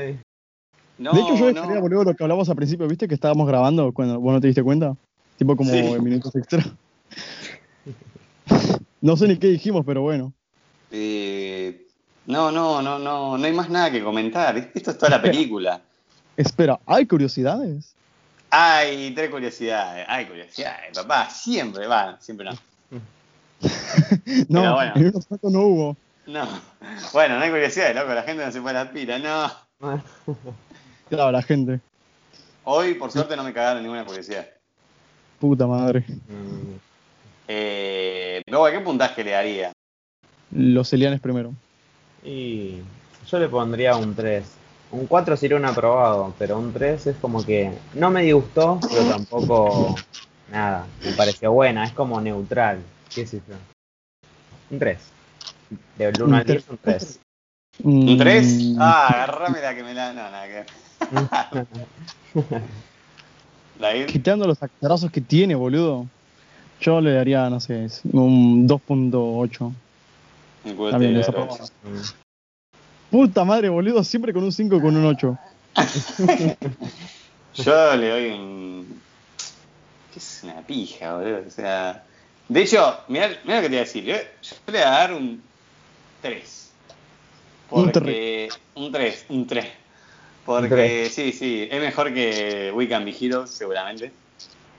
No, 0.99 1.13
de 1.13 1.21
hecho, 1.23 1.35
yo 1.37 1.53
no. 1.53 1.63
quería 1.63 1.81
volver 1.81 1.99
a 2.01 2.05
lo 2.05 2.15
que 2.15 2.23
hablamos 2.23 2.49
al 2.49 2.55
principio, 2.57 2.87
¿viste? 2.87 3.09
Que 3.09 3.15
estábamos 3.15 3.49
grabando 3.49 3.93
cuando 3.93 4.21
vos 4.21 4.33
no 4.35 4.41
te 4.41 4.47
diste 4.47 4.63
cuenta. 4.63 4.95
Tipo 5.39 5.57
como 5.57 5.71
Sí. 5.71 5.79
en 5.79 6.05
minutos 6.05 6.37
extra. 6.37 6.65
No 9.05 9.19
sé 9.19 9.29
ni 9.29 9.37
qué 9.37 9.49
dijimos, 9.49 9.85
pero 9.85 10.01
bueno. 10.01 10.33
Eh, 10.91 11.87
no, 12.25 12.51
no, 12.51 12.81
no, 12.81 12.99
no, 12.99 13.37
no 13.37 13.45
hay 13.45 13.53
más 13.53 13.69
nada 13.69 13.91
que 13.91 14.03
comentar. 14.03 14.57
Esto 14.73 14.93
es 14.93 14.97
toda 14.97 15.11
la 15.11 15.21
película. 15.23 15.83
Espera, 16.39 16.81
¿hay 16.87 17.05
curiosidades? 17.05 17.95
Hay 18.49 19.11
tres 19.15 19.29
curiosidades, 19.29 20.07
hay 20.09 20.25
curiosidades, 20.25 20.97
papá, 20.97 21.29
siempre, 21.29 21.87
va, 21.87 22.19
siempre 22.19 22.47
no. 22.47 22.53
No, 24.49 24.61
Pero 24.63 24.75
bueno. 24.75 24.93
en 24.97 25.07
unos 25.09 25.27
no 25.43 25.61
hubo. 25.61 25.97
No, 26.27 26.49
bueno, 27.13 27.37
no 27.37 27.45
hay 27.45 27.51
curiosidades, 27.51 27.95
loco, 27.95 28.15
la 28.15 28.23
gente 28.23 28.43
no 28.43 28.53
se 28.53 28.61
pone 28.63 28.73
las 28.73 28.89
pilas, 28.89 29.21
no. 29.21 29.99
Claro, 31.11 31.31
la 31.31 31.43
gente. 31.43 31.79
Hoy, 32.65 32.95
por 32.95 33.13
suerte, 33.13 33.37
no 33.37 33.45
me 33.45 33.53
cagaron 33.53 33.83
ninguna 33.83 34.07
curiosidad. 34.07 34.47
Puta 35.39 35.67
madre. 35.67 36.07
Mm, 36.27 36.94
Eh, 37.49 38.43
luego, 38.47 38.71
¿qué 38.71 38.81
puntaje 38.81 39.25
le 39.25 39.31
daría? 39.33 39.73
Los 40.53 40.93
Elianes 40.93 41.21
primero. 41.21 41.53
Y 42.25 42.77
yo 43.29 43.39
le 43.39 43.49
pondría 43.49 43.97
un 43.97 44.15
3. 44.15 44.45
Un 44.93 45.07
4 45.07 45.37
sería 45.37 45.57
un 45.57 45.65
aprobado, 45.65 46.33
pero 46.39 46.59
un 46.59 46.73
3 46.73 47.09
es 47.09 47.17
como 47.17 47.45
que 47.45 47.73
no 47.95 48.11
me 48.11 48.23
disgustó, 48.23 48.79
pero 48.81 49.09
tampoco 49.09 49.97
nada. 50.51 50.87
Me 51.05 51.13
pareció 51.13 51.53
buena, 51.53 51.85
es 51.85 51.93
como 51.93 52.21
neutral. 52.21 52.79
¿Qué 53.15 53.27
sé 53.27 53.41
yo? 53.49 53.55
Un 54.71 54.79
3. 54.79 54.99
Del 55.99 56.15
1 56.17 56.25
Un 56.27 56.35
al 56.35 56.45
10, 56.47 56.65
tres. 56.65 56.71
un 56.71 56.79
3. 56.79 57.21
¿Un 57.83 58.19
3? 58.19 58.45
Mm, 58.45 58.77
Ah, 58.81 59.09
agarrame 59.09 59.61
la 59.61 59.75
que 59.75 59.83
me 59.83 59.95
la. 59.95 60.13
No, 60.13 60.31
nada 60.31 60.47
que. 60.47 60.65
Quitando 64.07 64.47
los 64.47 64.63
actorazos 64.63 65.11
que 65.11 65.21
tiene, 65.21 65.55
boludo. 65.55 66.07
Yo 66.81 67.01
le 67.01 67.13
daría, 67.13 67.49
no 67.49 67.61
sé, 67.61 67.89
un 68.13 68.69
2.8. 68.69 69.73
Un 70.65 70.77
culo 70.77 70.91
También 70.91 71.15
de 71.15 71.21
esa 71.21 71.31
oro. 71.33 71.49
pavada. 71.49 71.65
Puta 73.11 73.45
madre, 73.45 73.69
boludo, 73.69 74.03
siempre 74.03 74.33
con 74.33 74.45
un 74.45 74.53
5 74.53 74.81
con 74.81 74.97
un 74.97 75.05
8. 75.07 75.39
Yo 77.55 77.97
le 77.97 78.09
doy 78.09 78.31
un. 78.31 79.01
¿Qué 80.13 80.19
es 80.19 80.41
una 80.43 80.61
pija, 80.63 81.17
boludo? 81.17 81.43
O 81.47 81.51
sea. 81.51 82.05
De 82.49 82.63
hecho, 82.63 82.99
mirá, 83.09 83.29
mirá 83.45 83.57
lo 83.57 83.63
que 83.63 83.69
te 83.69 83.69
voy 83.69 83.77
a 83.77 83.81
decir. 83.81 84.05
Yo, 84.05 84.15
yo 84.15 84.57
le 84.67 84.73
voy 84.73 84.83
a 84.83 84.91
dar 84.91 85.15
un 85.15 85.43
3. 86.21 86.71
Un 87.71 87.91
Porque. 87.91 88.49
Un 88.75 88.93
3, 88.93 89.27
un 89.31 89.47
3. 89.47 89.67
Porque 90.45 90.69
tres. 90.69 91.15
sí, 91.15 91.33
sí, 91.33 91.67
es 91.71 91.81
mejor 91.81 92.13
que 92.13 92.71
We 92.75 92.87
Can 92.87 93.05
Be 93.07 93.17
Heroes, 93.19 93.51
seguramente. 93.51 94.13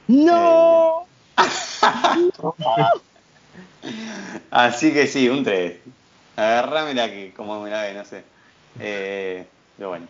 ¡No! 0.07 1.04
Así 4.51 4.93
que 4.93 5.07
sí, 5.07 5.29
un 5.29 5.43
3. 5.43 5.77
Agarrámela 6.35 7.09
que 7.09 7.33
como 7.33 7.61
me 7.61 7.69
la 7.69 7.83
ve, 7.83 7.93
no 7.93 8.05
sé. 8.05 8.23
Eh, 8.79 9.45
pero 9.77 9.89
bueno. 9.89 10.07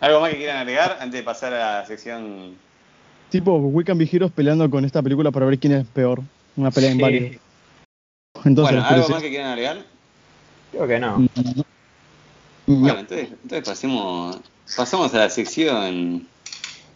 ¿Algo 0.00 0.20
más 0.20 0.30
que 0.30 0.36
quieran 0.36 0.58
agregar 0.58 0.98
antes 1.00 1.20
de 1.20 1.24
pasar 1.24 1.52
a 1.54 1.80
la 1.80 1.86
sección? 1.86 2.56
Tipo, 3.30 3.56
We 3.56 3.84
Can 3.84 3.98
Be 3.98 4.08
Heroes 4.10 4.32
peleando 4.32 4.68
con 4.70 4.84
esta 4.84 5.02
película 5.02 5.30
para 5.30 5.46
ver 5.46 5.58
quién 5.58 5.72
es 5.72 5.86
peor. 5.86 6.22
Una 6.56 6.70
pelea 6.70 6.90
en 6.90 6.96
Sí. 6.96 7.02
varios. 7.02 7.36
Entonces, 8.44 8.76
bueno, 8.76 8.86
¿algo 8.86 9.08
más 9.08 9.22
que 9.22 9.30
quieran 9.30 9.50
agregar? 9.52 9.78
Creo 10.70 10.86
que 10.86 10.98
no. 10.98 11.18
Mm, 11.18 11.28
Bueno, 12.66 12.98
entonces, 12.98 13.28
entonces 13.30 13.64
pasemos, 13.64 14.40
pasamos 14.76 15.14
a 15.14 15.18
la 15.18 15.30
sección. 15.30 16.28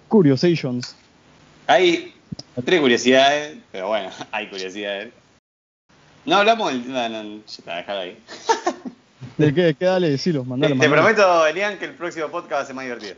Curiosations. 0.08 0.96
Hay 1.66 2.14
tres 2.64 2.80
curiosidades, 2.80 3.58
pero 3.72 3.88
bueno, 3.88 4.10
hay 4.32 4.48
curiosidades. 4.48 5.12
No 6.24 6.36
hablamos 6.36 6.72
del. 6.72 6.92
No, 6.92 7.08
no, 7.08 7.40
ya 7.46 7.76
dejalo 7.76 8.00
ahí. 8.00 8.18
¿De 9.38 9.54
qué? 9.54 9.74
¿Qué? 9.78 9.84
Dale, 9.86 10.10
decilo, 10.10 10.42
Te, 10.42 10.48
mandalo. 10.48 10.74
te 10.74 10.78
mandalo. 10.88 11.02
prometo, 11.02 11.46
Elian, 11.46 11.78
que 11.78 11.86
el 11.86 11.94
próximo 11.94 12.28
podcast 12.28 12.52
va 12.52 12.60
a 12.60 12.66
ser 12.66 12.74
más 12.74 12.84
divertido. 12.84 13.14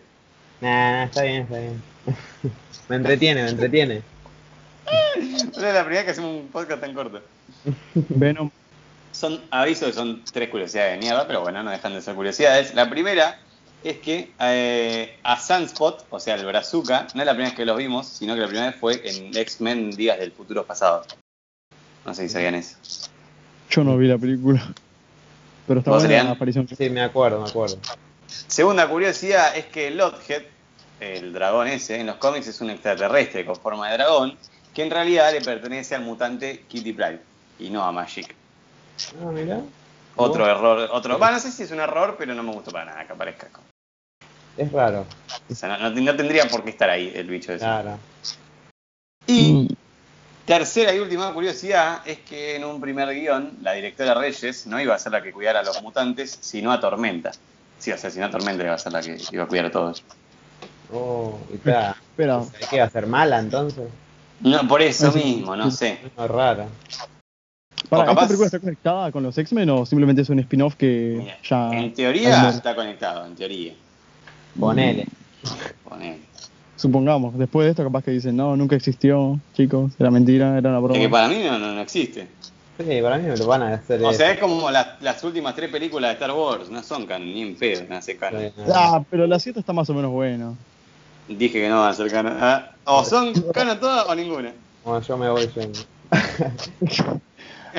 Nah, 0.61 0.93
nah, 0.93 1.05
está 1.05 1.23
bien, 1.23 1.43
está 1.43 1.59
bien. 1.59 1.83
me 2.89 2.97
entretiene, 2.97 3.43
me 3.43 3.51
entretiene. 3.51 4.03
No 5.57 5.69
es 5.69 5.75
la 5.75 5.85
primera 5.85 5.89
vez 5.89 6.05
que 6.05 6.11
hacemos 6.13 6.41
un 6.41 6.49
podcast 6.49 6.81
tan 6.81 6.95
corto. 6.95 7.23
Venom. 7.95 8.51
Son, 9.13 9.41
aviso 9.51 9.87
que 9.87 9.93
son 9.93 10.23
tres 10.33 10.49
curiosidades 10.49 10.93
de 10.93 10.99
mierda, 10.99 11.27
pero 11.27 11.43
bueno, 11.43 11.63
no 11.63 11.71
dejan 11.71 11.93
de 11.93 12.01
ser 12.01 12.15
curiosidades. 12.15 12.75
La 12.75 12.89
primera 12.89 13.39
es 13.85 13.99
que 13.99 14.33
eh, 14.41 15.19
a 15.23 15.41
Sunspot, 15.41 16.07
o 16.11 16.21
sea, 16.21 16.35
el 16.37 16.45
Brazuca, 16.47 17.07
no 17.15 17.23
es 17.23 17.27
la 17.27 17.33
primera 17.33 17.51
vez 17.51 17.57
que 17.57 17.65
los 17.65 17.77
vimos, 17.77 18.07
sino 18.07 18.35
que 18.35 18.41
la 18.41 18.47
primera 18.47 18.67
vez 18.71 18.77
fue 18.79 19.01
en 19.05 19.37
X-Men 19.37 19.91
Días 19.91 20.19
del 20.19 20.33
Futuro 20.33 20.65
Pasado. 20.65 21.05
No 22.05 22.15
sé 22.15 22.29
si 22.29 22.35
sabían 22.35 22.55
eso. 22.55 22.77
Yo 23.71 23.85
no 23.85 23.97
vi 23.97 24.09
la 24.09 24.19
película. 24.19 24.63
Pero 25.67 25.81
está 25.81 25.91
¿Vos, 25.91 26.01
buena 26.03 26.15
Adrián? 26.15 26.27
la 26.27 26.33
aparición. 26.33 26.69
Sí, 26.69 26.91
me 26.91 27.03
acuerdo, 27.03 27.41
me 27.41 27.49
acuerdo. 27.49 27.79
Segunda 28.27 28.89
curiosidad 28.89 29.57
es 29.57 29.67
que 29.67 29.91
Lothead, 29.91 30.43
el 31.01 31.33
dragón 31.33 31.69
ese, 31.69 32.01
en 32.01 32.07
los 32.07 32.17
cómics 32.17 32.49
es 32.49 32.61
un 32.61 32.71
extraterrestre 32.71 33.45
con 33.47 33.57
forma 33.57 33.89
de 33.91 33.99
dragón, 33.99 34.37
que 34.75 34.83
en 34.83 34.91
realidad 34.91 35.33
le 35.33 35.41
pertenece 35.41 35.95
al 35.95 36.03
mutante 36.03 36.65
Kitty 36.69 36.93
Pryde 36.93 37.21
y 37.59 37.71
no 37.71 37.85
a 37.85 37.93
Magic. 37.93 38.35
Ah, 39.23 39.31
mira. 39.33 39.61
Otro 40.17 40.45
¿Vos? 40.45 40.49
error, 40.51 40.89
otro. 40.93 41.19
Bueno, 41.19 41.35
no 41.35 41.41
sé 41.41 41.51
si 41.51 41.63
es 41.63 41.71
un 41.71 41.81
error, 41.81 42.17
pero 42.19 42.35
no 42.35 42.43
me 42.43 42.53
gustó 42.53 42.71
para 42.71 42.87
nada 42.87 43.07
que 43.07 43.13
aparezca. 43.13 43.49
Es 44.57 44.71
raro. 44.73 45.07
O 45.51 45.55
sea, 45.55 45.77
no, 45.79 45.93
tendría 46.17 46.47
por 46.49 46.63
qué 46.65 46.71
estar 46.71 46.91
ahí 46.91 47.13
el 47.15 47.27
bicho 47.29 47.53
ese. 47.53 47.65
Claro. 47.65 47.99
Y 49.27 49.53
Mm, 49.53 49.69
tercera 50.47 50.95
y 50.95 50.99
última 50.99 51.33
curiosidad 51.33 52.03
es 52.07 52.19
que 52.21 52.57
en 52.57 52.65
un 52.65 52.81
primer 52.81 53.09
guion, 53.15 53.59
la 53.63 53.73
directora 53.73 54.15
Reyes 54.15 54.67
no 54.67 54.81
iba 54.81 54.95
a 54.95 54.99
ser 54.99 55.13
la 55.13 55.23
que 55.23 55.33
cuidara 55.33 55.61
a 55.61 55.63
los 55.63 55.81
mutantes, 55.83 56.37
sino 56.41 56.73
a 56.73 56.81
Tormenta. 56.81 57.31
Sí, 57.79 57.91
o 57.93 57.99
sea, 57.99 58.11
si 58.11 58.19
no 58.21 58.31
Tormenta 58.31 58.63
iba 58.65 58.75
a 58.75 58.79
ser 58.79 58.93
la 58.93 59.01
que 59.01 59.17
iba 59.33 59.45
a 59.45 59.47
cuidar 59.47 59.67
a 59.67 59.71
todos. 59.71 60.03
Oh, 60.93 61.39
y 61.51 61.55
está. 61.57 61.97
Espera, 62.11 62.43
¿Qué 62.71 62.79
va 62.79 62.85
a 62.85 62.91
ser 62.91 63.07
mala 63.07 63.39
entonces? 63.39 63.89
No, 64.41 64.67
por 64.69 64.83
eso 64.83 65.11
Sí. 65.13 65.19
mismo, 65.37 65.57
no 65.57 65.71
sé. 65.71 65.99
Es 66.05 66.29
rara. 66.29 66.67
para, 67.89 68.05
capaz- 68.05 68.13
¿esta 68.23 68.27
película 68.27 68.47
está 68.47 68.59
conectada 68.61 69.13
con 69.13 69.23
los 69.23 69.37
X-Men 69.39 69.71
o 69.71 69.87
simplemente 69.87 70.23
es 70.23 70.29
un 70.29 70.39
spin-off 70.41 70.75
que 70.77 71.17
Mira, 71.19 71.39
ya... 71.43 71.71
en 71.73 71.95
teoría 71.95 72.49
está 72.51 72.75
conectado, 72.75 73.25
en 73.27 73.35
teoría. 73.35 73.75
Ponele. 74.59 75.07
Ponele. 75.89 76.19
Supongamos, 76.77 77.39
después 77.39 77.65
de 77.67 77.71
esto 77.71 77.85
capaz 77.85 78.03
que 78.03 78.11
dicen, 78.11 78.37
no, 78.37 78.57
nunca 78.57 78.75
existió, 78.75 79.39
chicos, 79.55 79.93
era 79.99 80.11
mentira, 80.11 80.59
era 80.59 80.71
una 80.71 80.79
Es 80.79 80.93
que 80.99 81.07
broma. 81.07 81.11
para 81.11 81.29
mí 81.29 81.43
no, 81.45 81.59
no, 81.59 81.73
no 81.75 81.81
existe. 81.81 82.27
Sí, 82.79 83.01
para 83.01 83.19
mí 83.19 83.29
me 83.29 83.37
lo 83.37 83.47
van 83.47 83.63
a 83.63 83.75
hacer. 83.75 84.03
O 84.03 84.11
eso. 84.11 84.19
sea, 84.19 84.33
es 84.33 84.41
como 84.41 84.69
las, 84.71 85.01
las 85.01 85.23
últimas 85.23 85.55
tres 85.55 85.71
películas 85.71 86.09
de 86.11 86.13
Star 86.15 86.33
Wars, 86.33 86.71
no 86.71 86.83
son 86.83 87.07
canon, 87.07 87.33
ni 87.33 87.43
en 87.43 87.55
pedo, 87.57 87.83
no 87.89 87.97
hace 87.97 88.17
canon. 88.17 88.51
Ah, 88.75 89.03
pero 89.09 89.27
la 89.27 89.39
7 89.39 89.61
está 89.61 89.73
más 89.73 89.89
o 89.91 89.95
menos 89.95 90.11
buena. 90.11 90.55
Dije 91.29 91.61
que 91.61 91.69
no 91.69 91.81
van 91.81 91.91
a 91.91 91.95
ser 91.95 92.11
canon. 92.11 92.37
Ah, 92.41 92.73
o 92.85 93.05
son 93.05 93.33
canon 93.53 93.79
todas 93.79 94.09
o 94.09 94.15
ninguna. 94.17 94.53
Bueno, 94.85 95.01
yo 95.03 95.17
me 95.17 95.31
voy 95.31 95.49
yendo. 95.55 95.79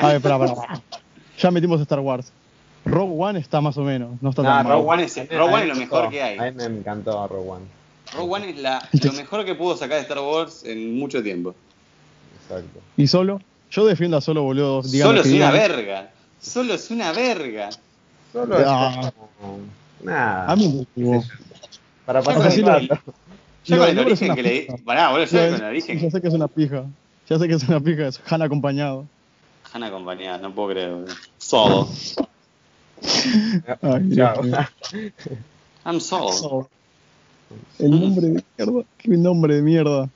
A 0.01 0.07
ver, 0.07 0.21
pará, 0.21 0.39
pará, 0.39 0.55
pará. 0.55 0.81
Ya 1.37 1.51
metimos 1.51 1.81
Star 1.81 1.99
Wars. 1.99 2.31
Rogue 2.85 3.15
One 3.17 3.39
está 3.39 3.61
más 3.61 3.77
o 3.77 3.81
menos, 3.83 4.21
no 4.21 4.29
está 4.31 4.41
Nah, 4.41 4.57
tan 4.57 4.63
mal. 4.67 4.73
Rogue 4.73 4.89
One 4.89 5.03
es, 5.03 5.15
Rogue 5.29 5.53
One 5.53 5.61
es 5.63 5.67
lo 5.69 5.73
me 5.75 5.79
mejor 5.81 6.09
que 6.09 6.21
hay. 6.21 6.37
A 6.37 6.51
mí 6.51 6.57
me 6.57 6.65
encantó 6.65 7.27
Rogue 7.27 7.49
One. 7.49 7.65
Rogue 8.13 8.33
One 8.35 8.49
es 8.49 8.57
la, 8.57 8.89
lo 9.03 9.13
mejor 9.13 9.45
que 9.45 9.55
pudo 9.55 9.77
sacar 9.77 9.95
de 9.97 10.01
Star 10.03 10.19
Wars 10.19 10.63
en 10.65 10.97
mucho 10.99 11.23
tiempo. 11.23 11.55
Exacto. 12.43 12.79
¿Y 12.97 13.07
solo? 13.07 13.39
Yo 13.71 13.85
defiendo 13.85 14.17
a 14.17 14.21
solo, 14.21 14.43
boludo. 14.43 14.81
díganme 14.83 15.01
Solo 15.03 15.23
que 15.23 15.29
es 15.29 15.33
una 15.35 15.51
digan. 15.51 15.69
verga. 15.69 16.11
Solo 16.41 16.73
es 16.73 16.91
una 16.91 17.11
verga. 17.13 17.69
Solo 18.33 18.57
es 18.59 18.65
Ah. 18.67 19.11
como- 19.39 19.59
Nada. 20.03 20.51
A 20.51 20.55
mí 20.55 20.85
me 20.95 21.05
gustó. 21.05 21.27
Para 22.05 22.19
Yo 22.19 22.25
pasar 22.25 22.51
el 22.79 22.89
rato. 22.89 23.13
yo 23.63 23.77
con 23.77 23.87
el 23.87 23.99
origen 23.99 24.35
que 24.35 24.43
le. 24.43 24.67
Pará, 24.83 25.09
boludo, 25.09 25.25
yo 25.25 25.37
Ya, 25.37 25.45
con 25.51 25.55
el 25.61 25.69
origen. 25.69 25.99
ya 25.99 26.11
sé 26.11 26.21
que 26.21 26.27
es 26.27 26.33
una 26.33 26.47
pija. 26.49 26.83
Ya 27.29 27.39
sé 27.39 27.47
que 27.47 27.53
es 27.53 27.63
una 27.63 27.79
pija, 27.79 28.07
es 28.07 28.19
Han 28.29 28.41
acompañado. 28.41 29.05
Han 29.71 29.83
acompañado, 29.83 30.39
no 30.39 30.53
puedo 30.53 30.69
creer, 30.71 30.91
boludo. 30.91 31.13
Solo. 31.37 31.87
Ay, 33.81 34.15
Chao. 34.15 34.41
I'm. 35.85 35.99
So, 35.99 36.69
El 37.79 37.91
nombre 37.91 38.27
de 38.27 38.43
mierda. 38.57 38.83
Qué 38.97 39.09
nombre 39.09 39.55
de 39.55 39.61
mierda. 39.61 40.09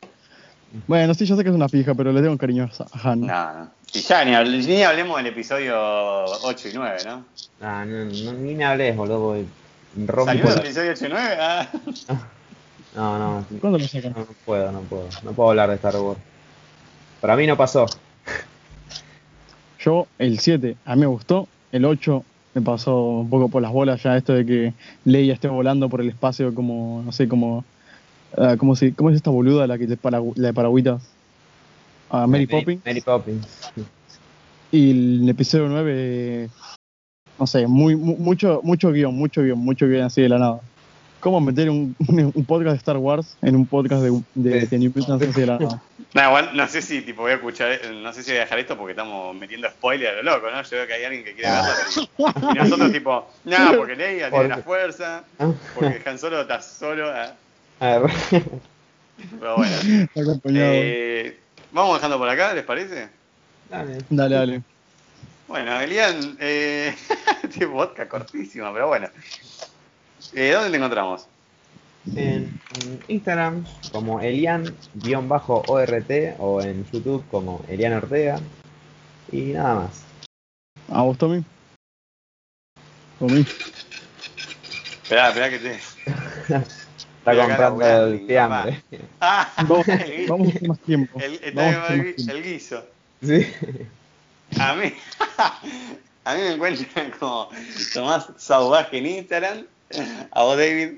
Bueno, 0.87 1.13
sí, 1.13 1.25
ya 1.25 1.35
sé 1.35 1.43
que 1.43 1.49
es 1.49 1.55
una 1.55 1.67
pija, 1.69 1.93
pero 1.93 2.11
le 2.11 2.21
tengo 2.21 2.37
cariño 2.37 2.69
a 2.93 3.09
Han. 3.11 3.21
No, 3.21 3.53
no. 3.53 3.69
Y 3.93 3.99
ya 4.01 4.23
ni, 4.25 4.31
hable- 4.33 4.65
ni 4.67 4.83
hablemos 4.83 5.17
del 5.17 5.27
episodio 5.27 5.75
8 6.25 6.67
y 6.69 6.71
9, 6.73 6.97
¿no? 7.05 7.25
Ah, 7.61 7.85
no, 7.85 8.05
no, 8.05 8.33
ni 8.33 8.53
me 8.53 8.65
hables, 8.65 8.95
boludo. 8.95 9.37
¿Salió 10.25 10.51
el 10.51 10.59
episodio 10.59 10.91
8 10.91 11.05
y 11.05 11.09
9? 11.09 11.37
Ah. 11.39 11.67
No, 12.95 13.19
no, 13.19 13.45
¿Cuándo 13.61 13.77
lo 13.77 13.87
sacan? 13.87 14.11
no, 14.13 14.19
no 14.21 14.27
puedo, 14.43 14.71
no 14.71 14.79
puedo. 14.81 15.07
No 15.23 15.31
puedo 15.33 15.49
hablar 15.51 15.69
de 15.69 15.75
Star 15.75 15.95
Wars. 15.97 16.19
Para 17.21 17.35
mí 17.35 17.45
no 17.45 17.55
pasó. 17.55 17.85
Yo, 19.79 20.07
el 20.17 20.39
7, 20.39 20.75
a 20.85 20.95
mí 20.95 21.01
me 21.01 21.05
gustó. 21.07 21.47
El 21.71 21.85
8 21.85 22.23
me 22.57 22.61
pasó 22.63 23.19
un 23.19 23.29
poco 23.29 23.49
por 23.49 23.61
las 23.61 23.71
bolas 23.71 24.01
ya 24.01 24.17
esto 24.17 24.33
de 24.33 24.43
que 24.43 24.73
Leia 25.05 25.33
esté 25.33 25.47
volando 25.47 25.89
por 25.89 26.01
el 26.01 26.09
espacio 26.09 26.55
como, 26.55 27.03
no 27.05 27.11
sé, 27.11 27.27
como... 27.27 27.63
ah, 28.35 28.55
¿cómo, 28.57 28.75
se, 28.75 28.93
¿Cómo 28.95 29.11
es 29.11 29.15
esta 29.15 29.29
boluda 29.29 29.67
la, 29.67 29.77
que 29.77 29.87
para, 29.95 30.19
la 30.35 30.47
de 30.47 30.53
Paragüitas? 30.53 31.03
Ah, 32.09 32.25
Mary 32.25 32.47
Poppins. 32.47 32.83
Mary 32.83 33.01
Poppins. 33.01 33.45
Y 34.71 34.89
el 35.21 35.29
episodio 35.29 35.67
9, 35.69 36.49
no 37.39 37.45
sé, 37.45 37.67
muy, 37.67 37.95
mu- 37.95 38.17
mucho, 38.17 38.61
mucho 38.63 38.91
guion, 38.91 39.13
mucho 39.15 39.43
guion, 39.43 39.59
mucho 39.59 39.87
guion 39.87 40.05
así 40.05 40.21
de 40.23 40.29
la 40.29 40.39
nada. 40.39 40.59
¿Cómo 41.19 41.41
meter 41.41 41.69
un, 41.71 41.95
un 42.07 42.45
podcast 42.45 42.71
de 42.71 42.77
Star 42.77 42.97
Wars 42.97 43.37
en 43.41 43.55
un 43.55 43.65
podcast 43.65 44.01
de, 44.03 44.21
de, 44.35 44.65
de 44.67 44.77
New 44.79 44.91
Mutants 44.95 45.27
así 45.27 45.41
de 45.41 45.47
la 45.47 45.57
nada? 45.59 45.81
No, 46.13 46.23
igual 46.23 46.51
no 46.55 46.67
sé 46.67 46.81
si 46.81 47.01
tipo 47.01 47.23
voy 47.23 47.33
a 47.33 47.35
escuchar, 47.35 47.73
eh, 47.73 47.79
no 48.01 48.11
sé 48.13 48.23
si 48.23 48.31
voy 48.31 48.37
a 48.37 48.41
dejar 48.43 48.57
esto 48.59 48.77
porque 48.77 48.91
estamos 48.91 49.35
metiendo 49.35 49.69
spoiler 49.69 50.07
a 50.07 50.21
lo 50.21 50.23
loco, 50.23 50.49
¿no? 50.49 50.63
Yo 50.63 50.69
veo 50.77 50.87
que 50.87 50.93
hay 50.93 51.03
alguien 51.03 51.23
que 51.23 51.33
quiere 51.33 51.51
verlo. 51.51 52.51
Y 52.53 52.57
nosotros 52.57 52.91
tipo, 52.93 53.27
no, 53.43 53.57
porque 53.75 53.95
Leia 53.95 54.29
tiene 54.31 54.47
la 54.47 54.57
fuerza, 54.59 55.23
porque 55.75 56.01
Han 56.09 56.17
Solo 56.17 56.41
está 56.41 56.61
solo. 56.61 57.11
ah. 57.11 57.33
A 57.81 57.99
ver. 57.99 58.11
Pero 59.39 59.57
bueno. 59.57 59.75
Eh, 60.45 61.37
Vamos 61.71 61.95
dejando 61.97 62.17
por 62.17 62.29
acá, 62.29 62.53
¿les 62.53 62.63
parece? 62.63 63.09
Dale. 63.69 63.97
Dale, 64.09 64.35
dale. 64.35 64.61
Bueno, 65.47 65.79
Elian, 65.81 66.37
eh, 66.39 66.95
tiene 67.51 67.65
vodka 67.65 68.07
cortísima, 68.07 68.73
pero 68.73 68.87
bueno. 68.87 69.09
Eh, 70.33 70.51
¿Dónde 70.51 70.69
te 70.71 70.77
encontramos? 70.77 71.27
En 72.15 72.59
Instagram 73.09 73.65
como 73.91 74.21
Elian-ORT 74.21 76.11
o 76.39 76.61
en 76.61 76.85
YouTube 76.91 77.23
como 77.29 77.61
Elian 77.67 77.93
Ortega. 77.93 78.39
Y 79.31 79.41
nada 79.53 79.75
más. 79.75 80.03
¿A 80.89 81.01
vos, 81.01 81.17
Tommy? 81.17 81.43
Tommy. 83.19 83.45
Esperá, 85.03 85.29
esperá 85.29 85.49
que 85.49 85.59
te. 85.59 85.71
Está 87.19 87.35
comprando 87.35 87.85
el 88.07 88.25
fiambre. 88.25 88.81
Ah, 89.19 89.51
Vamos, 89.67 89.85
gui- 89.87 90.27
vamos 90.29 90.61
más 90.61 90.79
tiempo. 90.79 91.19
el, 91.21 91.39
el- 91.43 91.53
Vamos 91.55 91.75
a 91.75 91.83
hacer 91.83 91.97
más 91.97 92.05
el- 92.07 92.15
tiempo. 92.15 92.31
el 92.33 92.43
guiso. 92.43 92.85
Sí. 93.21 93.47
A 94.59 94.75
mí, 94.75 94.93
a 96.23 96.33
mí 96.35 96.41
me 96.41 96.51
encuentran 96.53 97.11
como 97.19 97.49
Tomás 97.93 98.27
Sauvaje 98.37 98.99
en 98.99 99.07
Instagram. 99.07 99.65
A 100.31 100.43
vos, 100.43 100.57
David. 100.57 100.89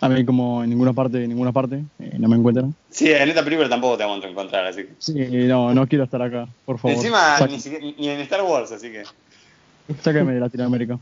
A 0.00 0.08
mí 0.08 0.24
como 0.24 0.64
en 0.64 0.70
ninguna 0.70 0.92
parte, 0.92 1.22
en 1.22 1.28
ninguna 1.28 1.52
parte, 1.52 1.76
eh, 2.00 2.16
no 2.18 2.28
me 2.28 2.36
encuentran. 2.36 2.74
Sí, 2.90 3.12
en 3.12 3.28
esta 3.28 3.44
película 3.44 3.68
tampoco 3.68 3.96
te 3.96 4.02
vamos 4.04 4.24
a 4.24 4.28
encontrar, 4.28 4.66
así 4.66 4.82
que. 4.82 4.90
Sí, 4.98 5.14
no, 5.46 5.72
no 5.72 5.86
quiero 5.86 6.04
estar 6.04 6.20
acá, 6.20 6.48
por 6.64 6.78
favor. 6.78 6.96
Encima, 6.96 7.38
ni, 7.48 7.60
siquiera- 7.60 7.84
ni 7.98 8.08
en 8.08 8.20
Star 8.22 8.42
Wars, 8.42 8.72
así 8.72 8.90
que. 8.90 9.04
Sácame 10.02 10.34
de 10.34 10.40
Latinoamérica. 10.40 10.98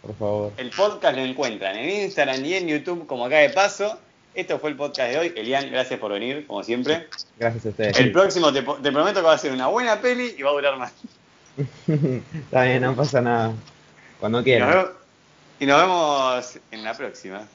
Por 0.00 0.14
favor. 0.16 0.52
El 0.56 0.70
podcast 0.70 1.16
lo 1.16 1.22
encuentran 1.22 1.76
en 1.76 2.04
Instagram 2.04 2.42
y 2.44 2.54
en 2.54 2.68
YouTube, 2.68 3.06
como 3.06 3.26
acá 3.26 3.36
de 3.38 3.50
paso. 3.50 3.98
Esto 4.34 4.58
fue 4.58 4.70
el 4.70 4.76
podcast 4.76 5.10
de 5.12 5.18
hoy. 5.18 5.32
Elian, 5.36 5.70
gracias 5.70 6.00
por 6.00 6.10
venir, 6.12 6.46
como 6.46 6.62
siempre. 6.64 7.06
Gracias 7.38 7.66
a 7.66 7.68
ustedes. 7.68 7.98
El 8.00 8.10
próximo 8.10 8.52
te, 8.52 8.62
po- 8.62 8.76
te 8.76 8.90
prometo 8.90 9.20
que 9.20 9.26
va 9.26 9.34
a 9.34 9.38
ser 9.38 9.52
una 9.52 9.66
buena 9.68 10.00
peli 10.00 10.34
y 10.36 10.42
va 10.42 10.50
a 10.50 10.54
durar 10.54 10.78
más. 10.78 10.92
Está 11.86 12.62
bien, 12.64 12.82
no 12.82 12.94
pasa 12.96 13.20
nada. 13.20 13.52
Cuando 14.18 14.42
vemos, 14.42 14.86
y 15.64 15.66
nos 15.66 15.80
vemos 15.80 16.60
en 16.72 16.84
la 16.84 16.92
próxima. 16.92 17.48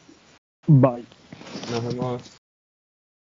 Bye. 0.66 1.06
Nos 1.70 1.84
vemos. 1.84 2.39